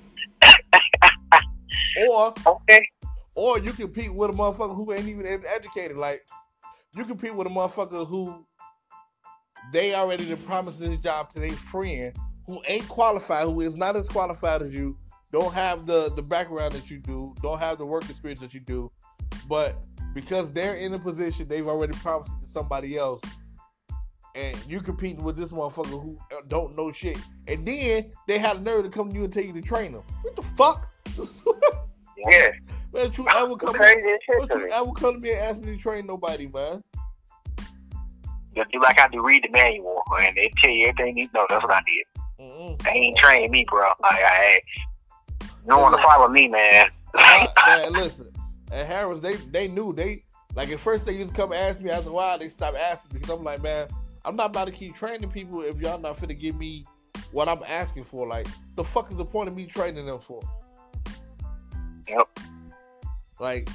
[2.07, 2.87] or Okay.
[3.35, 5.97] or you compete with a motherfucker who ain't even educated.
[5.97, 6.21] Like
[6.95, 8.45] you compete with a motherfucker who
[9.73, 13.95] they already done promised this job to their friend who ain't qualified, who is not
[13.95, 14.97] as qualified as you,
[15.31, 18.59] don't have the the background that you do, don't have the work experience that you
[18.59, 18.91] do,
[19.49, 19.75] but
[20.13, 23.21] because they're in a position, they've already promised it to somebody else.
[24.35, 27.17] And you competing with this motherfucker who uh, don't know shit,
[27.47, 29.93] and then they had a nerve to come to you and tell you to train
[29.93, 30.03] them.
[30.21, 30.91] What the fuck?
[32.29, 32.49] Yeah,
[32.93, 34.71] Man, you ever come crazy shit to you me.
[34.73, 36.81] ever come to me and ask me to train nobody, man?
[38.55, 41.45] Just do like I do read the manual and they tell you everything you know.
[41.49, 42.05] That's what I did.
[42.47, 42.81] Mm-mm.
[42.83, 43.89] They ain't trained me, bro.
[44.01, 44.61] Like I
[45.41, 46.89] you don't want to follow me, man.
[47.15, 48.27] I- man, listen.
[48.71, 50.23] At Harris, they they knew they
[50.55, 53.13] like at first they used to come ask me after a while they stopped asking
[53.13, 53.87] me because I'm like, man,
[54.25, 56.85] I'm not about to keep training people if y'all not finna give me
[57.31, 58.27] what I'm asking for.
[58.27, 60.41] Like, the fuck is the point of me training them for?
[62.07, 62.39] Yep.
[63.39, 63.69] Like,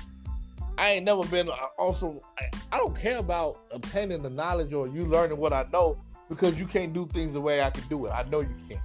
[0.78, 1.48] I ain't never been.
[1.78, 6.02] Also, I, I don't care about obtaining the knowledge or you learning what I know
[6.28, 8.10] because you can't do things the way I can do it.
[8.10, 8.80] I know you can't.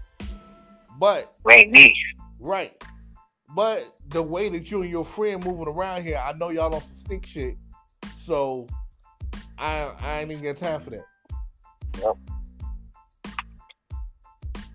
[0.99, 1.95] But me.
[2.39, 2.73] Right.
[3.56, 6.82] But the way that you and your friend moving around here, I know y'all on
[6.82, 7.56] some stick shit.
[8.15, 8.67] So
[9.58, 11.06] I I ain't even got time for that.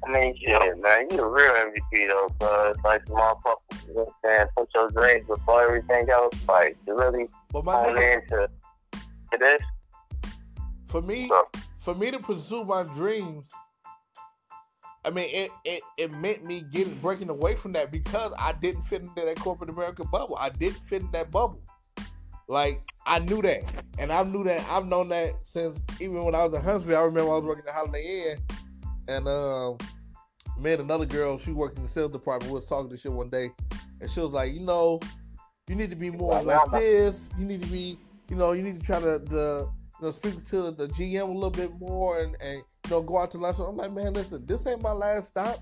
[0.06, 4.04] I mean, shit, man, you a real MVP though, cause like the motherfucker, you know
[4.04, 6.35] what I'm saying, put your dreams before everything else.
[6.48, 8.48] Like, you really But my hone nigga, into
[9.33, 9.61] to this.
[10.87, 11.44] for me, So,
[11.76, 13.52] for me to pursue my dreams,
[15.04, 18.83] I mean it, it it meant me getting breaking away from that because I didn't
[18.83, 20.37] fit into that corporate America bubble.
[20.40, 21.62] I didn't fit in that bubble.
[22.51, 23.63] Like I knew that.
[23.97, 26.99] And I knew that I've known that since even when I was in Huntsville.
[26.99, 28.39] I remember I was working at Holiday Inn
[29.07, 29.79] and um
[30.59, 33.13] me and another girl, she worked in the sales department, we was talking to shit
[33.13, 33.51] one day,
[34.01, 35.01] and she was like, you know,
[35.69, 37.31] you need to be more like this.
[37.39, 40.45] You need to be, you know, you need to try to, the, you know, speak
[40.47, 43.39] to the, the GM a little bit more and, and you know, go out to
[43.39, 43.57] lunch.
[43.59, 45.61] I'm like, man, listen, this ain't my last stop.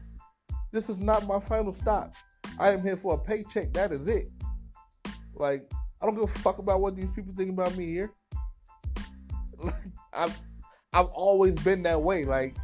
[0.72, 2.12] This is not my final stop.
[2.59, 3.72] I am here for a paycheck.
[3.74, 4.31] That is it.
[5.35, 8.12] Like, I don't give a fuck about what these people think about me here.
[9.61, 9.74] Like,
[10.16, 10.38] I've,
[10.92, 12.24] I've always been that way.
[12.24, 12.54] Like,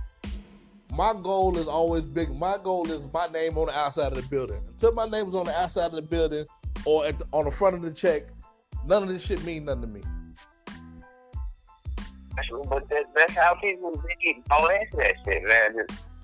[0.92, 2.33] my goal is always big.
[2.33, 4.61] My goal is my name on the outside of the building.
[4.68, 6.47] Until my name is on the outside of the building
[6.85, 8.23] or the, on the front of the check,
[8.87, 10.03] none of this shit mean nothing to me.
[12.68, 15.75] but that, that's how people get all into that shit, man.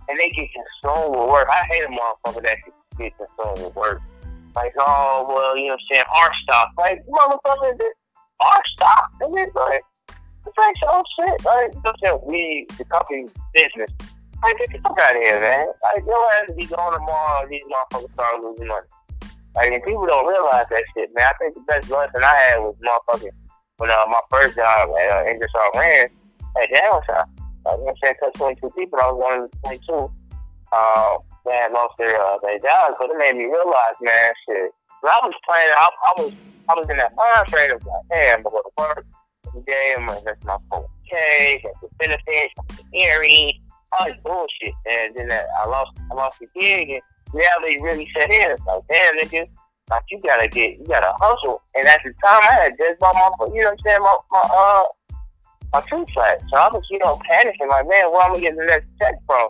[0.08, 1.48] And they get consumed with work.
[1.50, 2.58] I hate a motherfucker that
[2.96, 4.00] get consumed with work.
[4.54, 6.68] Like, oh, well, you know what I'm saying, art stock.
[6.76, 7.92] Like, motherfucker, this
[8.74, 9.12] stock.
[9.20, 9.82] And it's like,
[10.46, 11.44] it's like some shit.
[11.44, 13.90] Like, you know what we, the company business.
[14.42, 15.66] Like, get the fuck out of here, man.
[15.82, 18.86] Like, your ass be going tomorrow and these motherfuckers start losing money.
[19.54, 21.26] Like, and people don't realize that shit, man.
[21.28, 23.30] I think the best lesson I had was motherfucking,
[23.76, 26.10] when uh, my first job at uh, Ingersoll Rand
[26.62, 27.24] at Downtown.
[27.66, 30.10] Like, you know what I'm saying, cut 22 people, I was one of the 22.
[30.72, 34.70] Uh, man, lost their, uh, their jobs, but it made me realize, man, shit.
[35.00, 36.32] When I was playing, I, I was,
[36.68, 39.06] I was in that mind frame of like, damn, I'm to work
[39.48, 43.54] every day, I'm to invest my 4K, got the benefits, got the earrings,
[43.92, 44.74] all this bullshit.
[44.86, 48.50] And then uh, I lost, I lost the gig, and reality really set in.
[48.50, 49.48] It's like, damn, nigga,
[49.88, 51.62] like you gotta get, you gotta hustle.
[51.74, 54.16] And at the time, I had just bought my, you know what I'm saying, my,
[54.30, 54.84] my uh,
[55.72, 56.40] my two flat.
[56.50, 59.14] So I was, you know, panicking, like, man, where am I getting the next check
[59.26, 59.48] from?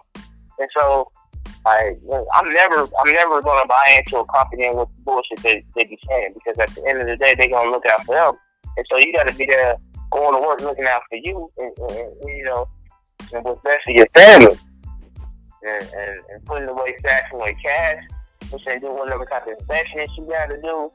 [0.59, 1.11] And so,
[1.67, 1.95] I,
[2.35, 5.99] I'm never, I'm never gonna buy into a company with the bullshit they they be
[6.09, 8.35] saying because at the end of the day, they gonna look out for them.
[8.77, 9.77] And so you gotta be there,
[10.11, 12.67] going to work, looking out for you, and, and, and you know,
[13.33, 14.59] and what's best for your family
[15.63, 18.03] and, and, and putting away stacks away cash,
[18.51, 20.91] which they do whatever type of investments you got to do.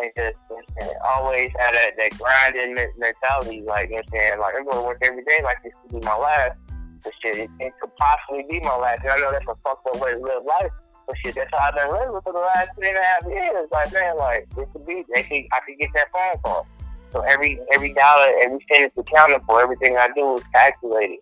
[0.00, 0.36] And just
[0.80, 4.38] and always have that, that grinding mentality, like, you know what I'm saying?
[4.38, 6.58] Like, I'm to work every day like this could be my last.
[7.02, 9.02] But shit, it, it could possibly be my last.
[9.02, 10.70] And I know that's a fucked up way to live life.
[11.06, 13.68] But shit, that's how I've been living for the last three and a half years.
[13.72, 16.66] Like, man, like, it could be, they could, I could get that phone call.
[17.12, 19.62] So every every dollar, every cent is accounted for.
[19.62, 21.18] Everything I do is calculated.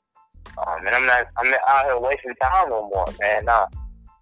[0.59, 3.45] Um, and I'm not I'm not out here wasting time no more, man.
[3.45, 3.67] Nah.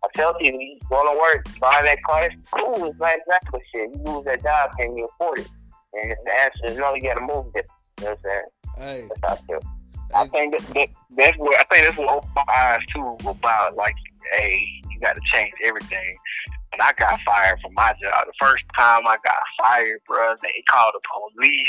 [0.04, 3.40] I tell people, you going to work, buying that car, it's cool, it's nice, nice,
[3.50, 5.48] but shit, you lose that job, can you afford it?
[5.94, 7.64] And the answer is no, you got to move it.
[8.00, 8.18] You know what
[8.76, 9.00] I'm saying?
[9.00, 9.73] Hey, That's how I feel.
[10.14, 13.76] I think that, that that's what I think that's what opened my eyes too about
[13.76, 13.94] like,
[14.32, 16.16] hey, you got to change everything.
[16.74, 18.26] And I got fired from my job.
[18.26, 21.68] The first time I got fired, bro, they called the police.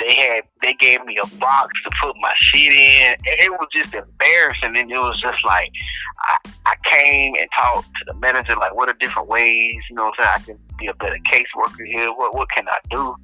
[0.00, 3.14] They had they gave me a box to put my shit in.
[3.24, 4.76] It was just embarrassing.
[4.76, 5.70] And it was just like
[6.18, 9.76] I, I came and talked to the manager like, what are different ways?
[9.88, 10.58] You know what I'm saying?
[10.58, 12.12] I can be a better caseworker here.
[12.12, 13.14] What what can I do?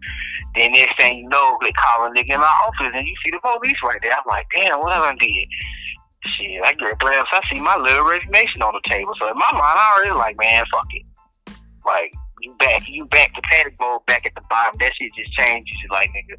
[0.54, 3.32] Then next thing you know, they call a nigga in my office and you see
[3.32, 4.12] the police right there.
[4.12, 5.48] I'm like, damn, what I did?
[6.26, 9.14] Shit, I get glad I see my little resignation on the table.
[9.18, 11.06] So in my mind, I already like, man, fuck it.
[11.86, 14.76] Like, you back, you back to panic mode, back at the bottom.
[14.80, 15.74] That shit just changes.
[15.82, 16.36] You like, nigga,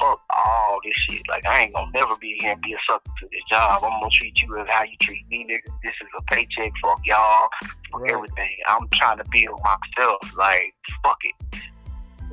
[0.00, 1.22] fuck all this shit.
[1.28, 3.82] Like, I ain't gonna never be here and be a sucker to this job.
[3.84, 5.72] I'm gonna treat you as how you treat me, nigga.
[5.82, 6.72] This is a paycheck.
[6.82, 7.48] Fuck y'all.
[7.90, 8.12] for Right.
[8.12, 8.56] everything.
[8.68, 10.36] I'm trying to build myself.
[10.36, 10.72] Like,
[11.04, 11.60] fuck it.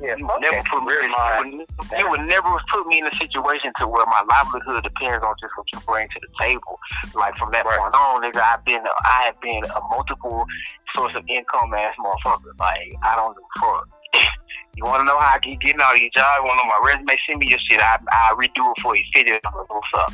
[0.00, 0.94] Yeah, You would never put me.
[0.94, 1.10] In,
[1.58, 5.52] you, would, never put me in a situation to where my livelihood depends on just
[5.56, 6.78] what you bring to the table.
[7.14, 10.46] Like from that point on, nigga, I've been I have been a multiple
[10.94, 12.56] source of income ass motherfucker.
[12.60, 13.88] Like I don't give a fuck.
[14.76, 16.38] You want to know how I keep getting out of your job?
[16.38, 17.18] You want to know my resume?
[17.26, 17.80] Send me your shit.
[17.80, 19.02] I I redo it for you.
[19.12, 19.42] Fit it.
[19.42, 20.12] What's up?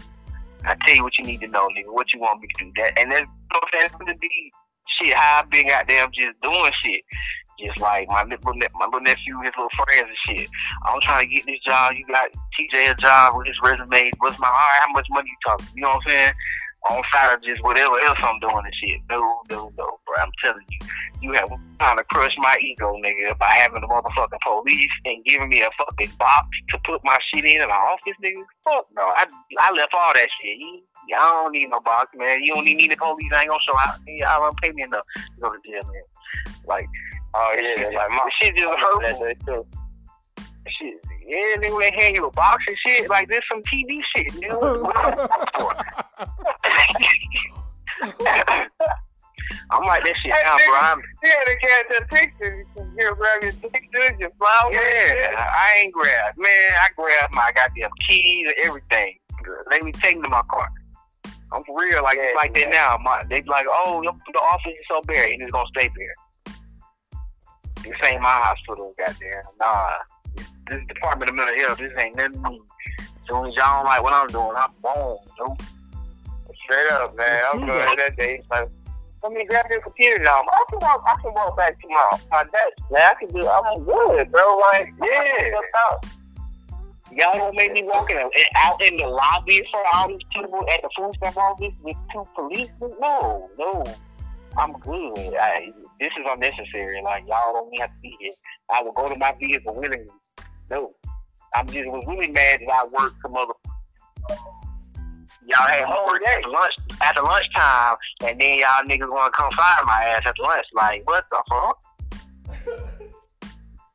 [0.65, 1.93] I tell you what you need to know, nigga.
[1.93, 2.73] What you want me to do?
[2.77, 3.93] That and that's you know what I'm saying.
[3.99, 4.53] Gonna be
[4.89, 5.13] shit.
[5.13, 7.03] How I been goddamn just doing shit.
[7.59, 10.49] Just like my little my little nephew, his little friends and shit.
[10.87, 11.95] I'm trying to get this job.
[11.95, 14.11] You got TJ a job with his resume.
[14.19, 14.81] What's my all right?
[14.81, 15.67] How much money you talking?
[15.75, 16.33] You know what I'm saying?
[16.91, 19.01] On side of just whatever else I'm doing and shit.
[19.09, 20.15] No, no, no, bro.
[20.19, 20.79] I'm telling you,
[21.23, 25.49] you have trying to crush my ego, nigga, by having the motherfucking police and giving
[25.49, 28.43] me a fucking box to put my shit in in the office, nigga.
[28.65, 29.03] Fuck no.
[29.03, 29.27] I
[29.61, 30.59] I left all that shit.
[31.13, 32.43] I don't need no box, man.
[32.43, 33.31] You don't need me the police.
[33.35, 33.99] I ain't gonna show out.
[34.07, 36.03] Y'all don't pay me enough to go to jail, man.
[36.67, 36.89] Like,
[37.37, 39.25] Oh yeah, like my shit just that hurtful.
[39.25, 39.67] day too.
[40.69, 40.95] Shit,
[41.27, 43.11] yeah, nigga, they hand you a box and shit.
[43.11, 44.83] Like, this some TV shit, nigga.
[44.83, 45.87] What the fuck?
[49.71, 50.77] I'm like this shit now, bro.
[50.81, 52.57] I'm, Yeah, they got the picture.
[52.59, 54.75] You can here grab your pictures, your flowers.
[54.75, 56.39] yeah, I ain't grabbed.
[56.39, 59.19] Man, I grabbed my goddamn keys and everything.
[59.71, 60.69] Let me take them to my car.
[61.53, 62.99] I'm for real, like it's like that now.
[63.03, 66.15] My, they be like, oh, the office is so bare, and it's gonna stay bare.
[67.85, 69.43] This ain't my hospital, goddamn.
[69.61, 69.91] Nah,
[70.37, 70.47] this,
[70.81, 71.79] is Department of Mental Health.
[71.79, 72.63] This ain't nothing me.
[72.99, 74.71] As soon as y'all don't like what I'm doing, I'm.
[74.83, 75.61] Nope.
[76.65, 77.43] Straight up, man.
[77.53, 77.97] I'm True good that.
[77.99, 78.39] that day.
[78.39, 78.71] He's like,
[79.23, 80.41] let me grab your computer now.
[80.49, 81.03] I can walk.
[81.07, 82.91] I can walk back to my my desk.
[82.91, 83.47] Man, I can do.
[83.47, 84.61] I'm good, bro.
[84.73, 85.51] Like, yeah.
[87.13, 88.17] Y'all gonna make me walk in,
[88.57, 92.25] out in the lobby for all these people at the food stamp office with two
[92.35, 92.93] policemen?
[92.99, 93.85] No, no.
[94.57, 95.35] I'm good.
[95.41, 97.01] I, this is unnecessary.
[97.03, 98.33] Like y'all don't even have to be here.
[98.73, 100.07] I will go to my vehicle willingly.
[100.71, 100.93] No.
[101.55, 103.53] I'm just was really mad that I worked some other
[105.47, 109.51] Y'all had me work at lunch at the lunchtime and then y'all niggas wanna come
[109.53, 110.67] fire my ass at lunch.
[110.75, 111.79] Like what the fuck?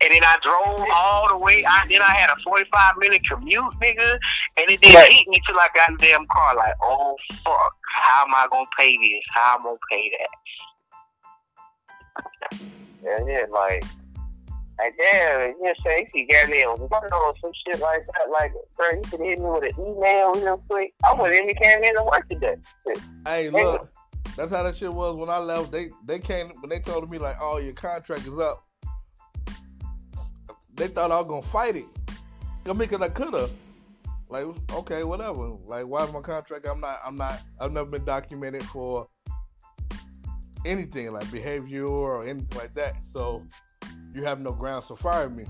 [0.02, 1.62] And then I drove all the way.
[1.68, 4.18] I then I had a forty five minute commute, nigga.
[4.56, 5.12] And it didn't Right.
[5.12, 6.56] hit me till I got in the damn car.
[6.56, 9.24] Like, oh fuck, how am I gonna pay this?
[9.34, 10.30] How am I gonna pay that?
[13.04, 13.84] Yeah, yeah, like,
[14.78, 18.30] like damn, you know, say he got me on or some shit like that.
[18.30, 20.94] Like, bro, you could hit me with an email real quick.
[21.10, 22.56] I wouldn't even came in to work today.
[23.26, 23.90] Hey, look,
[24.36, 25.72] that's how that shit was when I left.
[25.72, 28.66] They they came when they told me like, "Oh, your contract is up."
[30.76, 31.86] They thought I was gonna fight it.
[32.66, 33.52] I mean, cause I could have.
[34.30, 35.58] Like, okay, whatever.
[35.66, 36.68] Like, why is my contract?
[36.68, 37.00] I'm not.
[37.06, 37.42] I'm not.
[37.60, 39.08] I've never been documented for
[40.66, 43.04] anything like behavior or anything like that.
[43.04, 43.46] So
[44.14, 45.46] you have no grounds to fire me.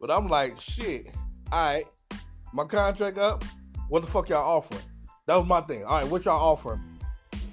[0.00, 1.08] But I'm like, shit.
[1.52, 1.84] All right,
[2.52, 3.44] my contract up.
[3.88, 4.82] What the fuck y'all offering?
[5.26, 5.84] That was my thing.
[5.84, 6.80] All right, what y'all offering?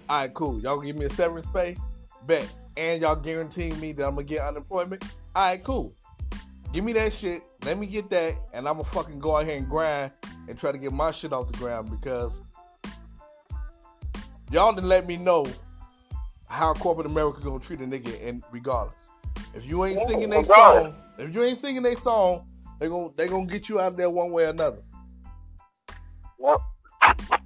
[0.09, 0.59] All right, cool.
[0.59, 1.77] Y'all give me a severance pay?
[2.25, 2.51] Bet.
[2.75, 5.03] And y'all guaranteeing me that I'm gonna get unemployment?
[5.35, 5.95] All right, cool.
[6.73, 7.43] Give me that shit.
[7.65, 10.11] Let me get that, and I'm gonna fucking go out here and grind
[10.49, 12.41] and try to get my shit off the ground because
[14.51, 15.45] y'all didn't let me know
[16.53, 19.09] how corporate America gonna treat a nigga, and regardless,
[19.55, 22.45] if you ain't singing their song, if you ain't singing their song,
[22.79, 24.81] they gonna they gonna get you out of there one way or another.
[26.39, 26.57] Yep.
[27.03, 27.37] So,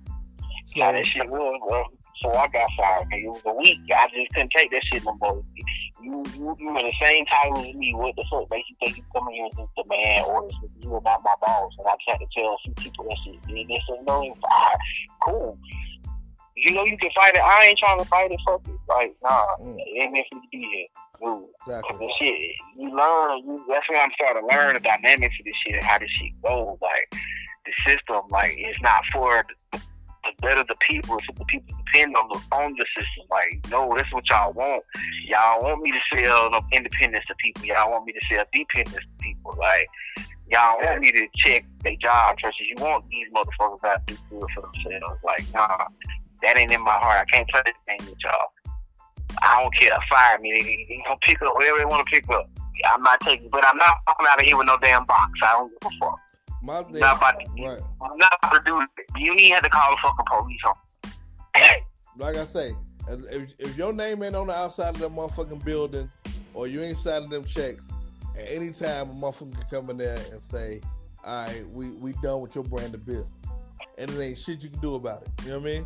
[0.76, 1.84] Yeah, that shit was, bro.
[2.22, 3.08] So I got fired.
[3.12, 3.80] It was a week.
[3.96, 5.44] I just couldn't take that shit no more.
[6.02, 7.94] You, you, you were the same title as me.
[7.94, 10.54] What the fuck makes you think you come in here and just demand orders?
[10.82, 13.18] You were not my boss, and I just had to tell a few people that
[13.24, 13.36] shit.
[13.48, 14.80] And they said, "No, you fired."
[15.24, 15.58] Cool.
[16.58, 17.42] You know you can fight it.
[17.42, 18.40] I ain't trying to fight it.
[18.48, 18.74] Fuck it.
[18.90, 19.76] Like, nah, Mm.
[19.78, 20.88] it ain't meant for you to be here.
[21.22, 21.50] Move.
[21.66, 21.98] exactly.
[21.98, 22.36] The shit,
[22.78, 23.40] you learn.
[23.46, 26.12] You, that's when I'm starting to learn the dynamics of this shit and how this
[26.12, 26.78] shit goes.
[26.82, 27.12] Like
[27.66, 31.18] the system, like it's not for the, the better the people.
[31.18, 33.26] It's for the people depend on the on the system.
[33.32, 34.84] Like no, that's what y'all want.
[35.26, 37.66] Y'all want me to sell no independence to people.
[37.66, 39.56] Y'all want me to sell dependence to people.
[39.58, 39.88] Like
[40.52, 44.20] y'all want me to check their job versus you want these motherfuckers out to do
[44.30, 45.20] good for themselves.
[45.24, 45.88] Like nah,
[46.42, 47.20] that ain't in my heart.
[47.22, 48.52] I can't play this game with y'all.
[49.42, 49.98] I don't care.
[50.10, 50.52] Fire me.
[50.52, 52.50] They, they gonna pick up whatever they want to pick up.
[52.94, 55.32] I'm not taking, but I'm not walking out of here with no damn box.
[55.44, 56.20] I don't give a fuck.
[56.62, 57.82] My thing, Not about to, right?
[58.02, 58.90] I'm not about to do it.
[59.18, 61.12] You need to call the fucking police on.
[61.56, 61.84] Hey,
[62.18, 62.76] Like I say,
[63.08, 66.10] if, if your name ain't on the outside of that motherfucking building,
[66.54, 67.92] or you ain't signing them checks,
[68.38, 70.82] at any time a motherfucker can come in there and say,
[71.24, 73.60] "All right, we we done with your brand of business,"
[73.98, 75.30] and it ain't shit you can do about it.
[75.44, 75.86] You know what I mean?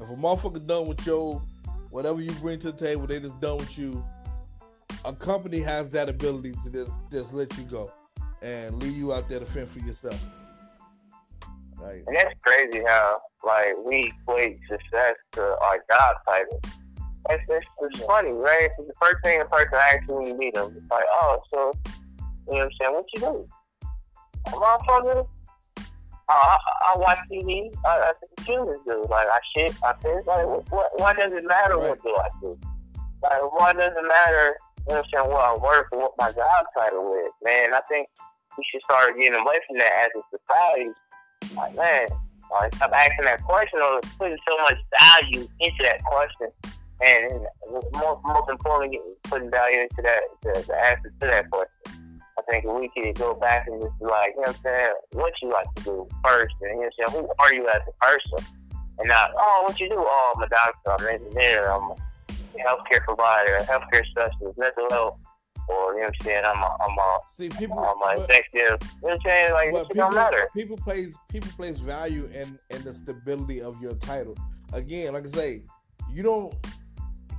[0.00, 1.42] If a motherfucker done with your
[1.90, 4.04] whatever you bring to the table, they just done with you.
[5.04, 7.92] A company has that ability to just just let you go
[8.42, 10.20] and leave you out there to fend for yourself.
[11.80, 16.60] Like, And that's crazy how like we equate success to our job title.
[17.28, 18.68] That's it's, it's funny, right?
[18.78, 20.74] It's the first thing a person asks you when you meet them.
[20.76, 21.72] It's like, oh, so
[22.48, 22.92] you know what I'm saying?
[22.92, 23.48] What you do?
[24.46, 25.26] Motherfucker,
[26.28, 27.72] I, I, I watch TV.
[27.84, 29.06] I, I think humans do.
[29.08, 29.74] Like I shit.
[29.84, 30.26] I piss.
[30.26, 30.90] Like what?
[30.96, 32.58] Why does it matter what do I do?
[33.22, 34.56] Like why does it matter?
[34.88, 35.30] You know what I'm saying?
[35.30, 37.32] What I work or what my job title is?
[37.44, 38.08] Man, I think
[38.58, 40.90] we should start getting away from that as a society.
[41.54, 42.08] Like man,
[42.50, 46.48] like stop asking that question or putting so much value into that question,
[47.02, 47.46] and
[47.92, 52.05] most most importantly, putting value into that the, the answer to that question.
[52.38, 54.94] I think we could go back and just be like, you know what I'm saying,
[55.12, 57.68] what you like to do first, and you know what I'm saying, who are you
[57.68, 58.46] as a person,
[58.98, 59.96] and not, oh, what you do?
[59.98, 61.96] Oh, I'm a doctor, I'm an engineer, I'm a
[62.58, 65.18] healthcare provider, a healthcare specialist, mental health,
[65.68, 68.30] or you know what I'm saying, I'm a, I'm a, see, people, I'm a but-
[68.30, 68.80] executive.
[68.82, 69.52] You know what I'm saying?
[69.52, 70.48] Like, it people, don't matter.
[70.54, 74.36] people place people place value in in the stability of your title.
[74.72, 75.62] Again, like I say,
[76.12, 76.54] you don't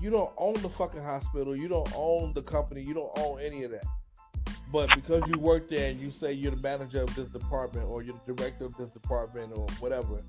[0.01, 3.63] you don't own the fucking hospital, you don't own the company, you don't own any
[3.63, 3.85] of that.
[4.71, 8.03] But because you work there and you say you're the manager of this department or
[8.03, 10.21] you're the director of this department or whatever,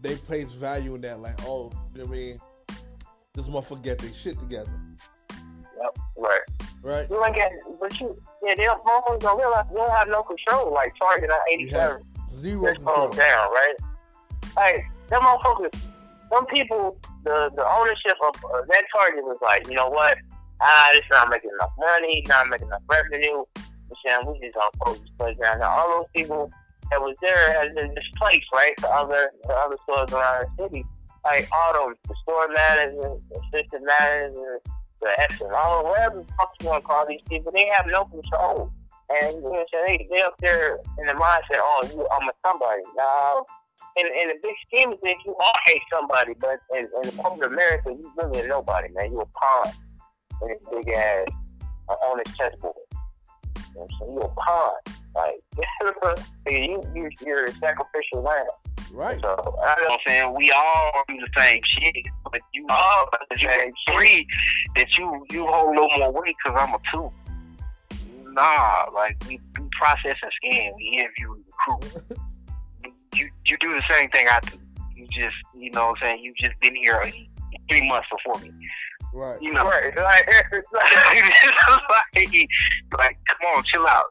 [0.00, 1.20] they place value in that.
[1.20, 2.40] Like, oh, you know what I mean?
[3.34, 4.70] This motherfucker get their shit together,
[5.30, 6.40] Yep, Right.
[6.82, 7.06] right?
[7.10, 10.22] You ain't got, but you, yeah, they don't, motherfuckers don't realize you don't have no
[10.22, 10.72] control.
[10.72, 13.08] Like Target on You 87, zero control.
[13.10, 13.74] down, right?
[14.56, 15.78] Like them motherfuckers,
[16.32, 20.16] some people, the the ownership of uh, that Target was like, you know what?
[20.62, 23.44] Ah, this not making enough money, not making enough revenue.
[24.04, 25.38] Saying we just gonna close this.
[25.38, 26.50] Now all those people
[26.90, 28.76] that was there has been displaced, right?
[28.78, 30.84] To other the other stores around the city.
[31.24, 34.60] Like all those the store managers, assistant managers,
[35.00, 38.04] the Epson, all whatever the fuck you want to call these people, they have no
[38.04, 38.72] control.
[39.10, 40.08] And you know saying?
[40.10, 42.82] They, they up there in the mindset, oh, you, I'm a somebody.
[42.96, 43.46] No.
[43.96, 47.22] In, in the big scheme of things, you are a somebody, but in, in the
[47.22, 49.12] corporate America, you really a nobody, man.
[49.12, 49.72] You a pawn
[50.42, 51.26] in this big ass
[51.88, 52.74] uh, on this chessboard.
[53.76, 54.14] Know what I'm?
[54.14, 54.72] You a pawn.
[55.14, 58.46] Like, you, you, you're a sacrificial lamb.
[58.92, 59.20] Right.
[59.20, 60.34] So, I you know I'm saying?
[60.34, 61.94] We all do the same shit,
[62.30, 63.08] but you all
[63.38, 64.26] you agree
[64.76, 67.10] that you you hold no more weight because I'm a two.
[68.32, 72.18] Nah, like we, we process and scan, we interview, we recruit.
[73.14, 74.58] you you do the same thing I do.
[74.94, 76.24] You just you know what I'm saying.
[76.24, 77.02] You just been here
[77.68, 78.52] three months before me.
[79.16, 79.40] Right.
[79.40, 79.94] You know, Right.
[79.96, 82.48] Like, like,
[82.98, 84.04] like, come on, chill out.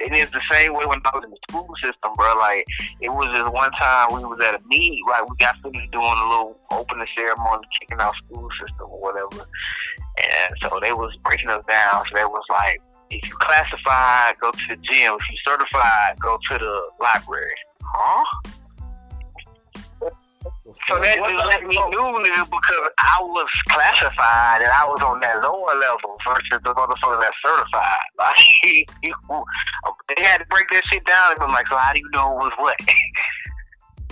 [0.00, 2.34] And it's the same way when I was in the school system, bro.
[2.38, 2.64] Like,
[3.00, 6.04] it was this one time we was at a meet, like, we got finished doing
[6.06, 9.44] a little opening ceremony, kicking out school system or whatever.
[10.16, 12.04] And so they was breaking us down.
[12.08, 12.80] So they was like,
[13.10, 15.12] if you classified, go to the gym.
[15.12, 17.54] If you certified, go to the library.
[17.82, 18.50] Huh?
[20.68, 25.20] So that just let me know nigga, because I was classified and I was on
[25.20, 28.04] that lower level versus the motherfucker that's certified.
[28.18, 28.36] Like,
[30.08, 31.32] they had to break that shit down.
[31.32, 32.76] And I'm like, so how do you know it was what?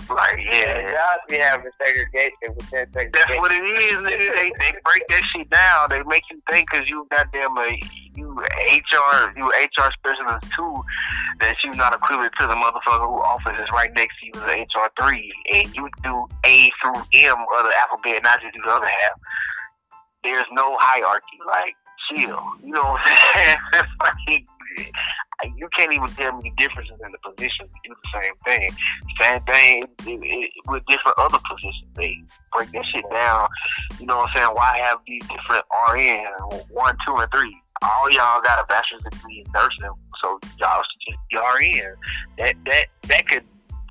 [0.09, 3.11] like, yeah, jobs be having segregation within segregation.
[3.13, 4.35] That's what it is, nigga.
[4.35, 5.89] They, they break that shit down.
[5.89, 7.79] They make you think because you goddamn a
[8.15, 10.81] you HR you HR specialist too
[11.39, 14.65] that you not equivalent to the motherfucker who office is right next to you as
[14.73, 18.71] HR three, and you do A through M of the alphabet, not just do the
[18.71, 19.19] other half.
[20.23, 21.37] There's no hierarchy.
[21.45, 21.75] Like,
[22.09, 22.41] chill.
[22.63, 23.57] You know what I'm saying?
[24.27, 24.45] Like,
[25.55, 27.69] you can't even tell me the differences in the positions.
[27.73, 28.71] We do the same thing.
[29.19, 31.85] Same thing it, it, with different other positions.
[31.95, 33.47] They break that shit down.
[33.99, 34.49] You know what I'm saying?
[34.53, 36.25] Why have these different RN,
[36.69, 37.55] one, two, and three?
[37.83, 41.95] All y'all got a bachelor's degree in nursing, so y'all should just be RN.
[42.39, 43.43] That that that could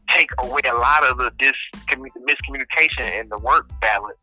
[0.08, 1.52] take away a lot of the dis
[1.86, 4.18] miscommunication and the work balance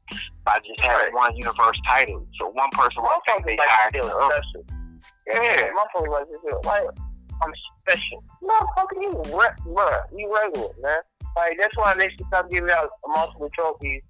[0.45, 2.28] by just having one universe title.
[2.39, 4.83] So one person will think they like hired the other.
[5.28, 5.69] Yeah.
[5.71, 6.65] motherfucker like this.
[6.65, 6.84] Like
[7.41, 8.24] I'm special.
[8.41, 11.01] Motherfucker, you re- bruh, you regular, man.
[11.36, 14.01] Like that's why they should stop giving out multiple trophies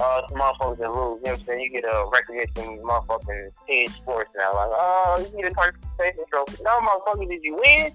[0.00, 0.96] uh, to motherfuckers that lose.
[0.96, 1.60] You know what I'm saying?
[1.60, 4.54] You get a recognition motherfucking team sports now.
[4.54, 6.62] Like, oh, you get a participation trophy.
[6.62, 7.92] No, motherfucker, did you win?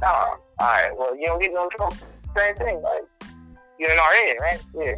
[0.00, 0.08] No.
[0.08, 0.90] All right.
[0.96, 2.04] Well, you don't get no trophy.
[2.36, 2.82] Same thing.
[2.82, 3.02] Like,
[3.78, 4.62] you're an RN, right?
[4.74, 4.94] Yeah.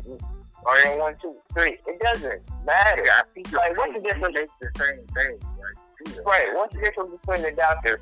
[0.67, 1.79] RN one, two, three.
[1.87, 3.03] It doesn't matter.
[3.03, 4.37] I think like, what's the difference?
[4.37, 5.39] It's the same thing.
[6.07, 6.25] Right.
[6.25, 6.49] Right.
[6.55, 8.01] What's the difference between the doctor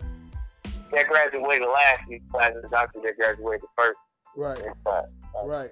[0.92, 3.98] that graduated last week class and the doctor that graduated first?
[4.36, 4.58] Right.
[4.84, 5.04] class?
[5.44, 5.70] Right.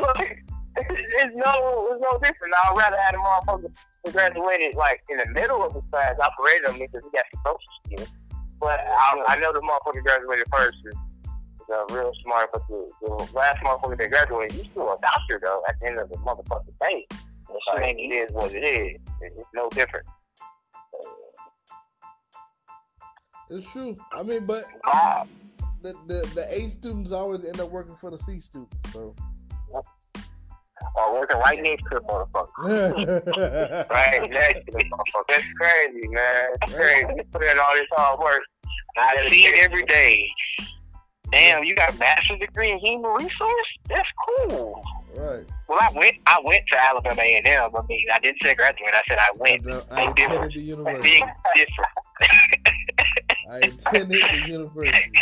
[0.00, 0.38] Like,
[0.76, 2.54] it's no, it's no different.
[2.54, 3.72] I'd rather have a motherfucker
[4.04, 7.24] who graduated like in the middle of the class operated on me because he got
[7.34, 8.12] some social skills.
[8.60, 12.88] But I, I know the motherfucker graduated first is, is uh, real smart, but the,
[13.02, 16.16] the last motherfucker that graduated, you still a doctor though at the end of the
[16.16, 17.06] motherfucking day.
[17.74, 18.98] Like, it is what it is.
[19.20, 20.06] It's no different.
[23.52, 23.96] It's true.
[24.12, 24.64] I mean, but
[25.82, 28.90] the, the the A students always end up working for the C students.
[28.92, 29.14] So
[30.96, 33.86] or working right next to the motherfucker.
[33.90, 35.24] Right next to the motherfucker.
[35.28, 36.44] That's crazy, man.
[36.60, 37.06] That's crazy.
[37.16, 38.42] You Put in all this hard work.
[38.96, 40.28] I see it every day.
[41.30, 43.68] Damn, you got a master's degree in human resource?
[43.88, 44.82] That's cool.
[45.16, 45.44] right.
[45.68, 46.14] Well, I went.
[46.26, 47.70] I went to Alabama A and M.
[47.74, 48.92] I mean, I didn't say graduate.
[48.92, 49.66] I said I went.
[49.66, 50.36] I, I Big difference.
[50.36, 51.02] attended the university.
[51.02, 51.24] Big
[51.54, 52.68] difference.
[53.52, 55.12] I attended the university.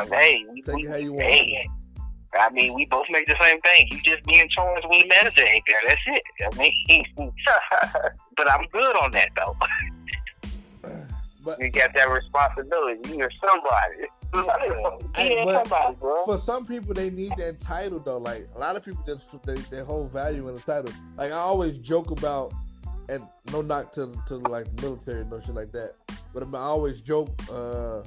[0.00, 1.24] Um, hey, we, Take we, it how you want.
[1.24, 1.68] hey,
[2.38, 3.88] I mean, we both make the same thing.
[3.90, 5.76] You just being charged when the manager ain't there.
[5.86, 6.22] That's it.
[6.52, 7.04] I mean,
[8.36, 9.56] but I'm good on that though.
[11.44, 13.16] But You got that responsibility.
[13.16, 14.08] You're somebody.
[15.16, 18.18] Hey, but- somebody, for some people, they need that title though.
[18.18, 20.92] Like a lot of people just they, they hold value in the title.
[21.16, 22.52] Like I always joke about,
[23.08, 25.92] and no knock to to like military no shit like that.
[26.34, 28.02] But I always joke, uh,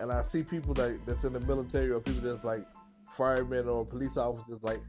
[0.00, 2.64] and I see people like that's in the military or people that's like
[3.10, 4.80] firemen or police officers, like,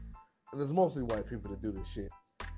[0.52, 2.08] and it's mostly white people that do this shit.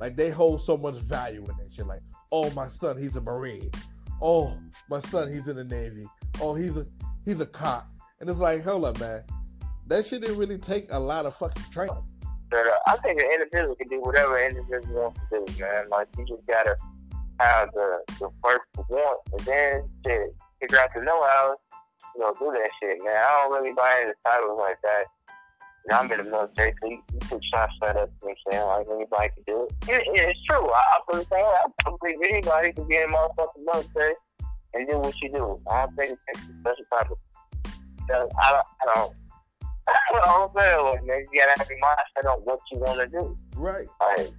[0.01, 1.87] Like they hold so much value in that shit.
[1.87, 3.71] Like, oh my son, he's a marine.
[4.23, 4.57] Oh
[4.91, 6.07] my son, he's in the navy.
[6.41, 6.87] Oh he's a
[7.25, 7.87] he's a cop.
[8.21, 9.23] And it's like, hold up, man.
[9.87, 12.03] That shit didn't really take a lot of fucking training.
[12.51, 15.91] But uh, I think an individual can do whatever an individual wants to do, man.
[15.91, 16.77] Like you just gotta
[17.41, 21.57] have the the first want, and then shit, figure out the know how,
[22.15, 23.17] you know, do that shit, man.
[23.17, 25.05] I don't really buy into titles like that.
[25.85, 28.11] You know, I'm in the military, so you, you put shots set up.
[28.23, 28.67] You know saying?
[28.67, 29.89] Like anybody can do it.
[29.91, 30.67] it, it it's true.
[30.69, 34.15] I, I believe I believe anybody can be in the motherfucking military
[34.75, 35.61] and do what you do.
[35.71, 37.19] I don't think it takes a special type of.
[38.11, 38.33] I don't.
[38.39, 39.13] I don't
[39.89, 43.37] I'm saying, like, man, you gotta have your mindset on what you want to do.
[43.57, 43.87] Right.
[44.01, 44.31] Like,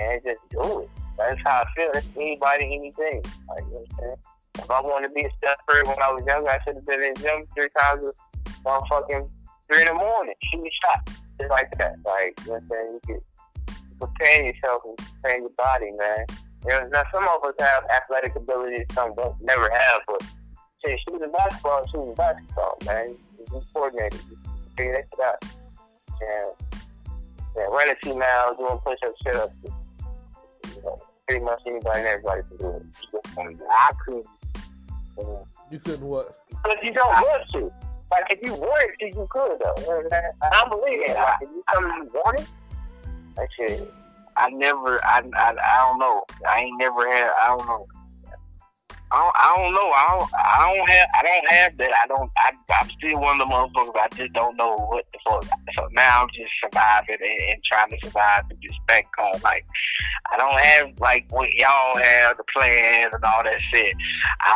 [0.00, 0.90] and just do it.
[1.16, 1.90] That's how I feel.
[1.92, 3.22] That's anybody, anything.
[3.48, 4.16] Like, you know what I'm saying?
[4.58, 7.02] If I wanted to be a Curry when I was younger, I should have been
[7.02, 9.28] in the gym three times a motherfucking
[9.70, 11.20] three in the morning, shooting shots.
[11.38, 11.96] Just like that.
[12.04, 12.92] Like, you know what I'm saying?
[12.92, 13.22] You could
[13.98, 16.26] prepare yourself and prepare your body, man.
[16.64, 20.22] You know, now some of us have athletic abilities, some don't never have, but
[20.84, 23.16] shit, shooting basketball, shooting basketball, man.
[23.38, 24.20] You coordinated.
[24.30, 24.36] You
[24.76, 25.44] figure that shit out.
[26.20, 26.80] Yeah.
[27.56, 29.54] Yeah, running two miles, doing push-ups, sit-ups.
[29.64, 33.60] You know, pretty much anybody and everybody can do it.
[33.70, 34.26] I couldn't.
[35.18, 36.26] uh, You couldn't what?
[36.64, 37.72] But you don't want to.
[38.10, 39.74] Like, if you wanted to, you could, though.
[39.78, 40.32] You know what I'm saying?
[40.42, 41.14] I believe it.
[41.16, 42.46] Like, if you come and you want it,
[43.36, 43.92] that shit.
[44.36, 46.24] I never, I, I, I don't know.
[46.48, 47.30] I ain't never had.
[47.40, 47.86] I don't know.
[49.14, 49.90] I don't, I don't know.
[49.92, 51.08] I don't, I don't have.
[51.14, 51.92] I don't have that.
[52.02, 52.30] I don't.
[52.36, 52.50] I,
[52.80, 53.94] I'm still one of the motherfuckers.
[53.94, 55.44] I just don't know what the fuck.
[55.76, 59.40] So now I'm just surviving and, and trying to survive to this bank card.
[59.44, 59.64] Like
[60.32, 63.94] I don't have like what y'all have, the plans and all that shit.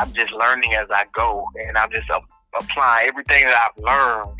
[0.01, 2.19] I'm just learning as I go, and I'm just uh,
[2.59, 4.37] applying everything that I've learned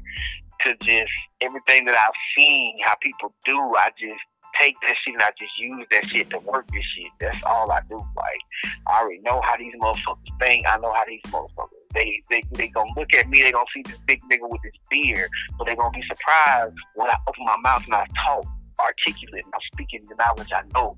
[0.62, 3.57] to just everything that I've seen how people do.
[3.57, 4.21] I just
[4.61, 7.11] take that shit and I just use that shit to work this shit.
[7.21, 7.97] That's all I do.
[7.97, 8.41] Like
[8.87, 10.67] I already know how these motherfuckers think.
[10.69, 13.43] I know how these motherfuckers they they they gonna look at me.
[13.43, 15.29] They gonna see this big nigga with this beard,
[15.59, 18.45] but they gonna be surprised when I open my mouth and I talk
[18.81, 20.97] articulate and I'm speaking the knowledge I know.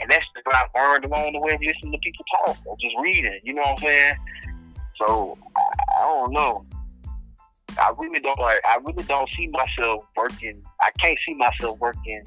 [0.00, 2.76] And that's just what I've learned along the way of listening to people talk or
[2.80, 3.38] just reading.
[3.44, 4.14] You know what I'm saying?
[5.00, 5.60] So I,
[5.98, 6.66] I don't know.
[7.78, 8.60] I really don't like.
[8.64, 10.62] I really don't see myself working.
[10.80, 12.22] I can't see myself working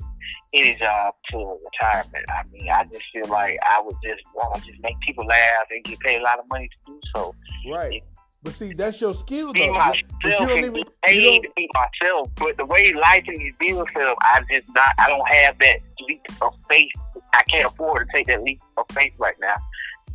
[0.53, 2.25] any job till retirement.
[2.29, 5.65] I mean, I just feel like I would just want to just make people laugh
[5.69, 7.35] and get paid a lot of money to do so.
[7.69, 8.03] Right.
[8.41, 9.73] But see, that's your skill Be though.
[9.73, 12.29] myself But you don't even you don't, to be myself.
[12.35, 14.93] But the way life is bills feel, I just not.
[14.97, 16.91] I don't have that leap of faith.
[17.33, 19.55] I can't afford to take that leap of faith right now.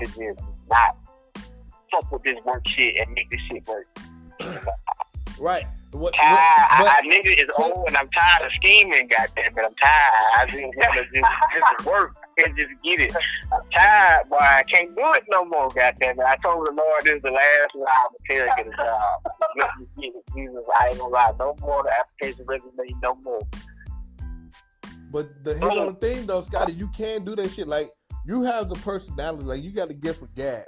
[0.01, 0.97] To just not
[1.93, 3.87] fuck with this work shit and make this shit work.
[5.39, 5.67] right.
[5.95, 6.15] What, what.
[6.19, 9.65] I, I nigga is old and I'm tired of scheming, goddamn it.
[9.65, 10.27] I'm tired.
[10.37, 13.15] I just want to just, just work and just get it.
[13.53, 14.39] I'm tired, boy.
[14.39, 16.25] I can't do it no more, goddamn it.
[16.25, 19.33] I told the Lord this is the last time I get a job.
[19.57, 20.65] Let me get it, Jesus.
[20.81, 21.33] I ain't gonna lie.
[21.39, 23.43] No more the application resume, no more.
[25.13, 27.69] But the here's on the thing though, Scotty, you can do that shit.
[27.69, 27.89] Like
[28.27, 30.65] you have the personality, like you got the gift for gab,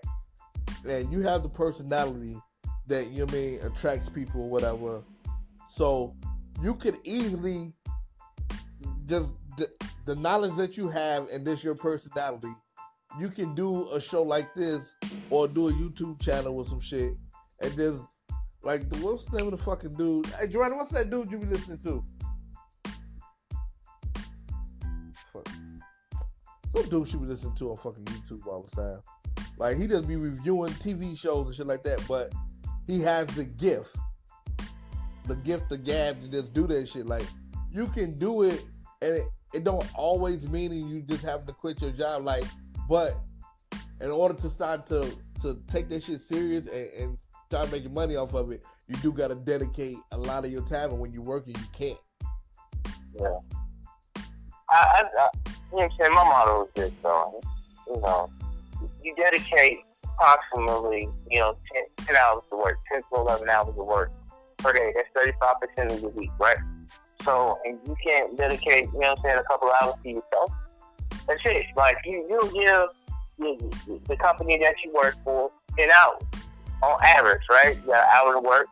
[0.88, 2.36] and you have the personality
[2.86, 5.02] that you know I mean attracts people or whatever.
[5.66, 6.14] So
[6.62, 7.72] you could easily
[9.06, 9.68] just the,
[10.04, 12.52] the knowledge that you have and this your personality,
[13.18, 14.96] you can do a show like this
[15.30, 17.12] or do a YouTube channel with some shit
[17.60, 18.16] and just
[18.62, 20.26] like the what's the name of the fucking dude?
[20.26, 22.04] Hey Jordan, what's that dude you be listening to?
[26.68, 29.46] Some dude should be listening to on fucking YouTube all the time.
[29.58, 32.30] Like he just be reviewing TV shows and shit like that, but
[32.86, 33.96] he has the gift.
[35.26, 37.06] The gift the gab to just do that shit.
[37.06, 37.26] Like
[37.70, 38.62] you can do it
[39.02, 39.24] and it,
[39.54, 42.22] it don't always mean you just have to quit your job.
[42.22, 42.44] Like,
[42.88, 43.12] but
[44.00, 45.12] in order to start to
[45.42, 49.12] to take that shit serious and, and start making money off of it, you do
[49.12, 52.00] gotta dedicate a lot of your time and when you're working you can't.
[53.18, 53.38] Yeah.
[54.68, 56.14] I, I, I saying?
[56.14, 57.40] My motto is this, though.
[57.86, 58.30] You know,
[59.02, 61.56] you dedicate approximately, you know,
[61.98, 64.10] 10, 10 hours to work, 10 to 11 hours of work
[64.58, 64.92] per day.
[64.94, 65.36] That's
[65.78, 66.56] 35% of your week, right?
[67.24, 70.52] So, and you can't dedicate, you know what I'm saying, a couple hours to yourself.
[71.26, 71.66] That's it.
[71.76, 72.88] Like, you, you
[73.38, 76.22] give the company that you work for 10 hours
[76.82, 77.76] on average, right?
[77.76, 78.68] You got an hour to work,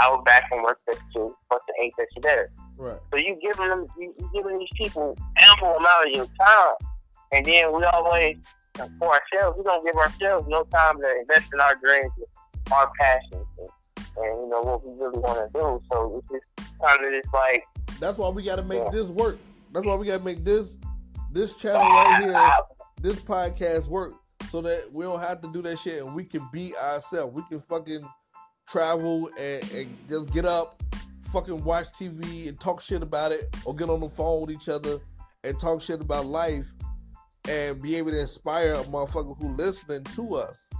[0.00, 2.50] hour back from work, that's two, plus the eight that you're there.
[2.76, 2.98] Right.
[3.12, 6.88] So you giving them, you, you giving these people ample amount of your time,
[7.32, 8.36] and then we always,
[8.74, 12.12] for ourselves, we don't give ourselves no time to invest in our dreams,
[12.72, 13.43] our passions,
[14.16, 15.80] and, you know what we really want to do.
[15.90, 17.64] So it's just kind of just like
[18.00, 18.90] That's why we gotta make Yeah.
[18.90, 19.38] this work.
[19.72, 20.76] That's why we gotta make this
[21.32, 22.50] this channel right here,
[23.00, 24.14] this podcast work.
[24.50, 27.34] So that we don't have to do that shit and we can be ourselves.
[27.34, 28.06] We can fucking
[28.68, 30.80] travel and, and just get up,
[31.32, 34.68] fucking watch TV and talk shit about it, or get on the phone with each
[34.68, 34.98] other
[35.42, 36.72] and talk shit about life
[37.48, 40.70] and be able to inspire a motherfucker who listening to us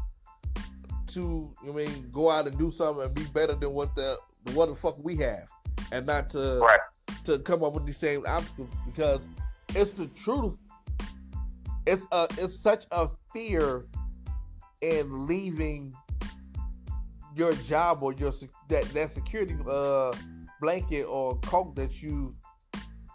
[1.09, 4.17] to I mean go out and do something and be better than what the
[4.53, 5.49] what the fuck we have.
[5.93, 6.81] And not to right.
[7.25, 9.29] to come up with these same obstacles because
[9.71, 10.59] it's the truth.
[11.87, 13.87] It's a it's such a fear
[14.81, 15.95] in leaving
[17.37, 18.33] your job or your
[18.69, 20.13] that that security uh
[20.61, 22.35] blanket or coat that you've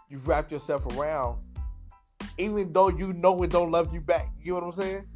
[0.08, 1.42] you've wrapped yourself around,
[2.38, 4.28] even though you know it don't love you back.
[4.42, 5.06] You know what I'm saying?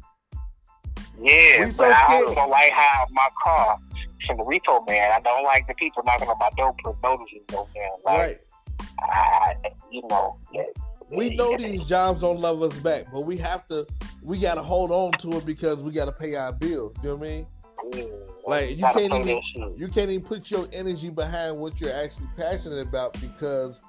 [1.21, 2.23] Yeah, We so but I scared.
[2.23, 3.77] also don't like how my car
[4.27, 5.11] from the repo man.
[5.11, 7.89] I don't like the people knocking on my door putting notices on there.
[8.05, 8.37] Like, right.
[9.09, 9.53] I,
[9.91, 10.63] you know, yeah,
[11.09, 13.85] We know these jobs don't love us back, but we have to
[14.23, 16.93] we gotta hold on to it because we gotta pay our bills.
[17.03, 17.47] You know what I mean?
[18.47, 22.27] Like, you gotta can't even- You can't even put your energy behind what you're actually
[22.35, 23.81] passionate about because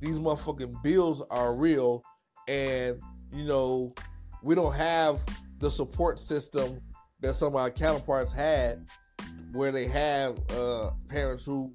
[0.00, 2.02] these motherfucking bills are real
[2.48, 3.00] and
[3.32, 3.94] you know
[4.42, 5.20] we don't have
[5.58, 6.80] the support system
[7.20, 8.86] that some of our counterparts had
[9.52, 11.72] where they have uh parents who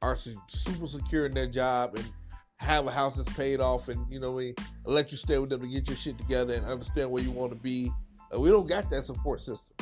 [0.00, 2.10] are super secure in their job and
[2.56, 4.54] have a house that's paid off and you know we
[4.84, 7.52] let you stay with them to get your shit together and understand where you want
[7.52, 7.90] to be
[8.38, 9.76] we don't got that support system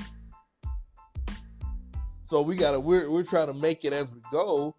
[2.30, 4.76] so we gotta we're we're trying to make it as we go,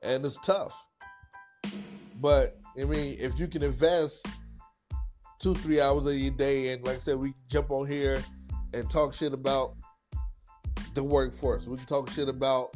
[0.00, 0.80] and it's tough.
[2.20, 4.24] But I mean, if you can invest
[5.44, 8.24] two three hours of your day, and like I said, we jump on here
[8.72, 9.74] and talk shit about
[10.94, 11.66] the workforce.
[11.66, 12.70] We can talk shit about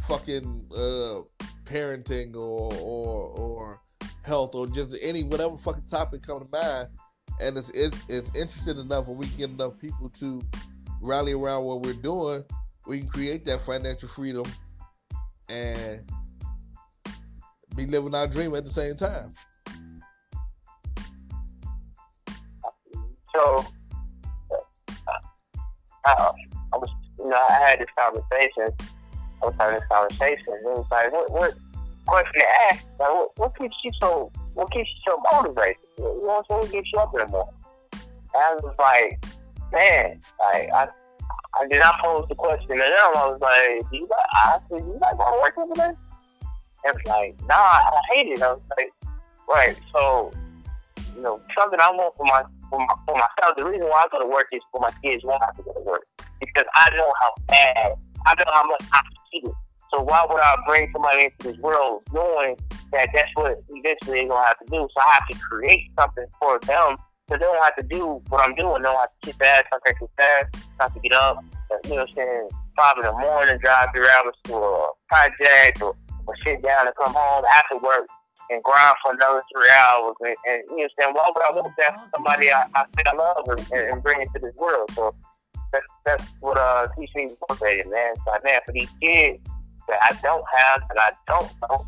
[0.00, 1.20] fucking uh,
[1.64, 3.80] parenting or or or
[4.24, 6.88] health or just any whatever fucking topic come to mind.
[7.38, 10.42] And it's it, it's interesting enough, when we get enough people to
[11.02, 12.42] rally around what we're doing
[12.86, 14.44] we can create that financial freedom
[15.48, 16.00] and
[17.74, 19.34] be living our dream at the same time.
[23.36, 23.66] So,
[24.50, 25.12] uh,
[26.06, 26.30] I,
[26.72, 28.72] I was, you know, I had this conversation.
[29.42, 30.54] I was having this conversation.
[30.54, 31.54] It was like, what, what
[32.06, 32.86] question to ask?
[32.98, 35.76] Like, what, what keeps you so, what keeps you so motivated?
[35.98, 36.76] You know what I'm saying?
[36.76, 37.54] What you up in the morning?
[37.92, 39.24] And I was like,
[39.70, 40.88] man, like, I,
[41.60, 43.12] I did not pose the question to them.
[43.16, 45.92] I was like, do you like, I said, you like going to work every day?
[46.86, 48.40] And was like, nah, I hate it.
[48.40, 48.92] I was like,
[49.46, 50.32] right, so,
[51.14, 53.56] you know, something I want for my for, my, for myself.
[53.56, 55.72] The reason why I go to work is for my kids won't have to go
[55.72, 56.04] to work
[56.40, 57.92] because I know how bad,
[58.26, 59.00] I know how much I
[59.32, 59.54] need it.
[59.94, 62.56] So why would I bring somebody into this world knowing
[62.92, 64.88] that that's what eventually they're gonna have to do?
[64.94, 66.96] So I have to create something for them
[67.28, 68.82] so they don't have to do what I'm doing.
[68.82, 71.76] They don't have to kick ass, not take too fast, have to get up, uh,
[71.84, 75.82] you know what I'm saying, five in the morning, drive three hours to a project
[75.82, 75.96] or,
[76.26, 78.06] or sit down and come home after work
[78.50, 80.14] and grind for another three hours.
[80.20, 83.14] And, and you saying, why would I want that for somebody I, I say I
[83.16, 84.90] love and, and bring into this world?
[84.94, 85.14] So
[85.72, 88.14] that's, that's what uh, keeps me motivated, man.
[88.24, 89.38] So, man, for these kids
[89.88, 91.86] that I don't have, that I don't know,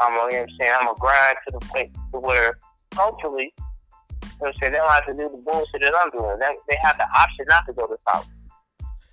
[0.00, 2.58] I'm gonna, you know saying, I'm gonna grind to the point to where
[2.94, 6.10] hopefully, you know what I'm saying, they don't have to do the bullshit that I'm
[6.10, 6.38] doing.
[6.38, 8.28] They, they have the option not to go to college.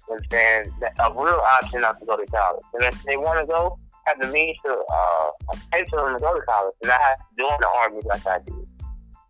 [0.10, 0.20] You know?
[1.00, 2.64] A real option not to go to college.
[2.74, 5.30] And if they want to go, have the means to uh,
[5.72, 8.26] pay for them to go to college and not have to join the army like
[8.28, 8.54] I did.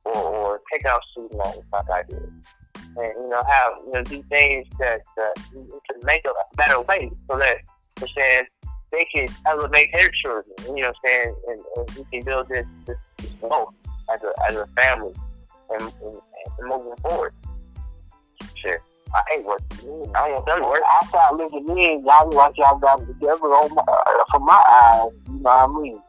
[0.06, 2.32] Or, or take out student loans like I did.
[2.76, 7.10] And, you know, have, you know, do things that, that can make a better way
[7.30, 7.58] so that,
[8.02, 8.46] I'm saying,
[8.92, 11.36] they can elevate their children, you know saying?
[11.48, 13.74] And, and we can build this, this, this wealth
[14.14, 15.14] as a, as a family
[15.72, 16.20] and, and,
[16.60, 17.34] and moving forward.
[18.56, 18.82] Shit.
[19.16, 19.68] I ain't working.
[20.16, 20.64] I ain't working.
[20.64, 20.82] Work.
[21.02, 25.12] Outside looking in, y'all watch y'all got together on my, uh, for my eyes.
[25.28, 26.02] You know what I mean?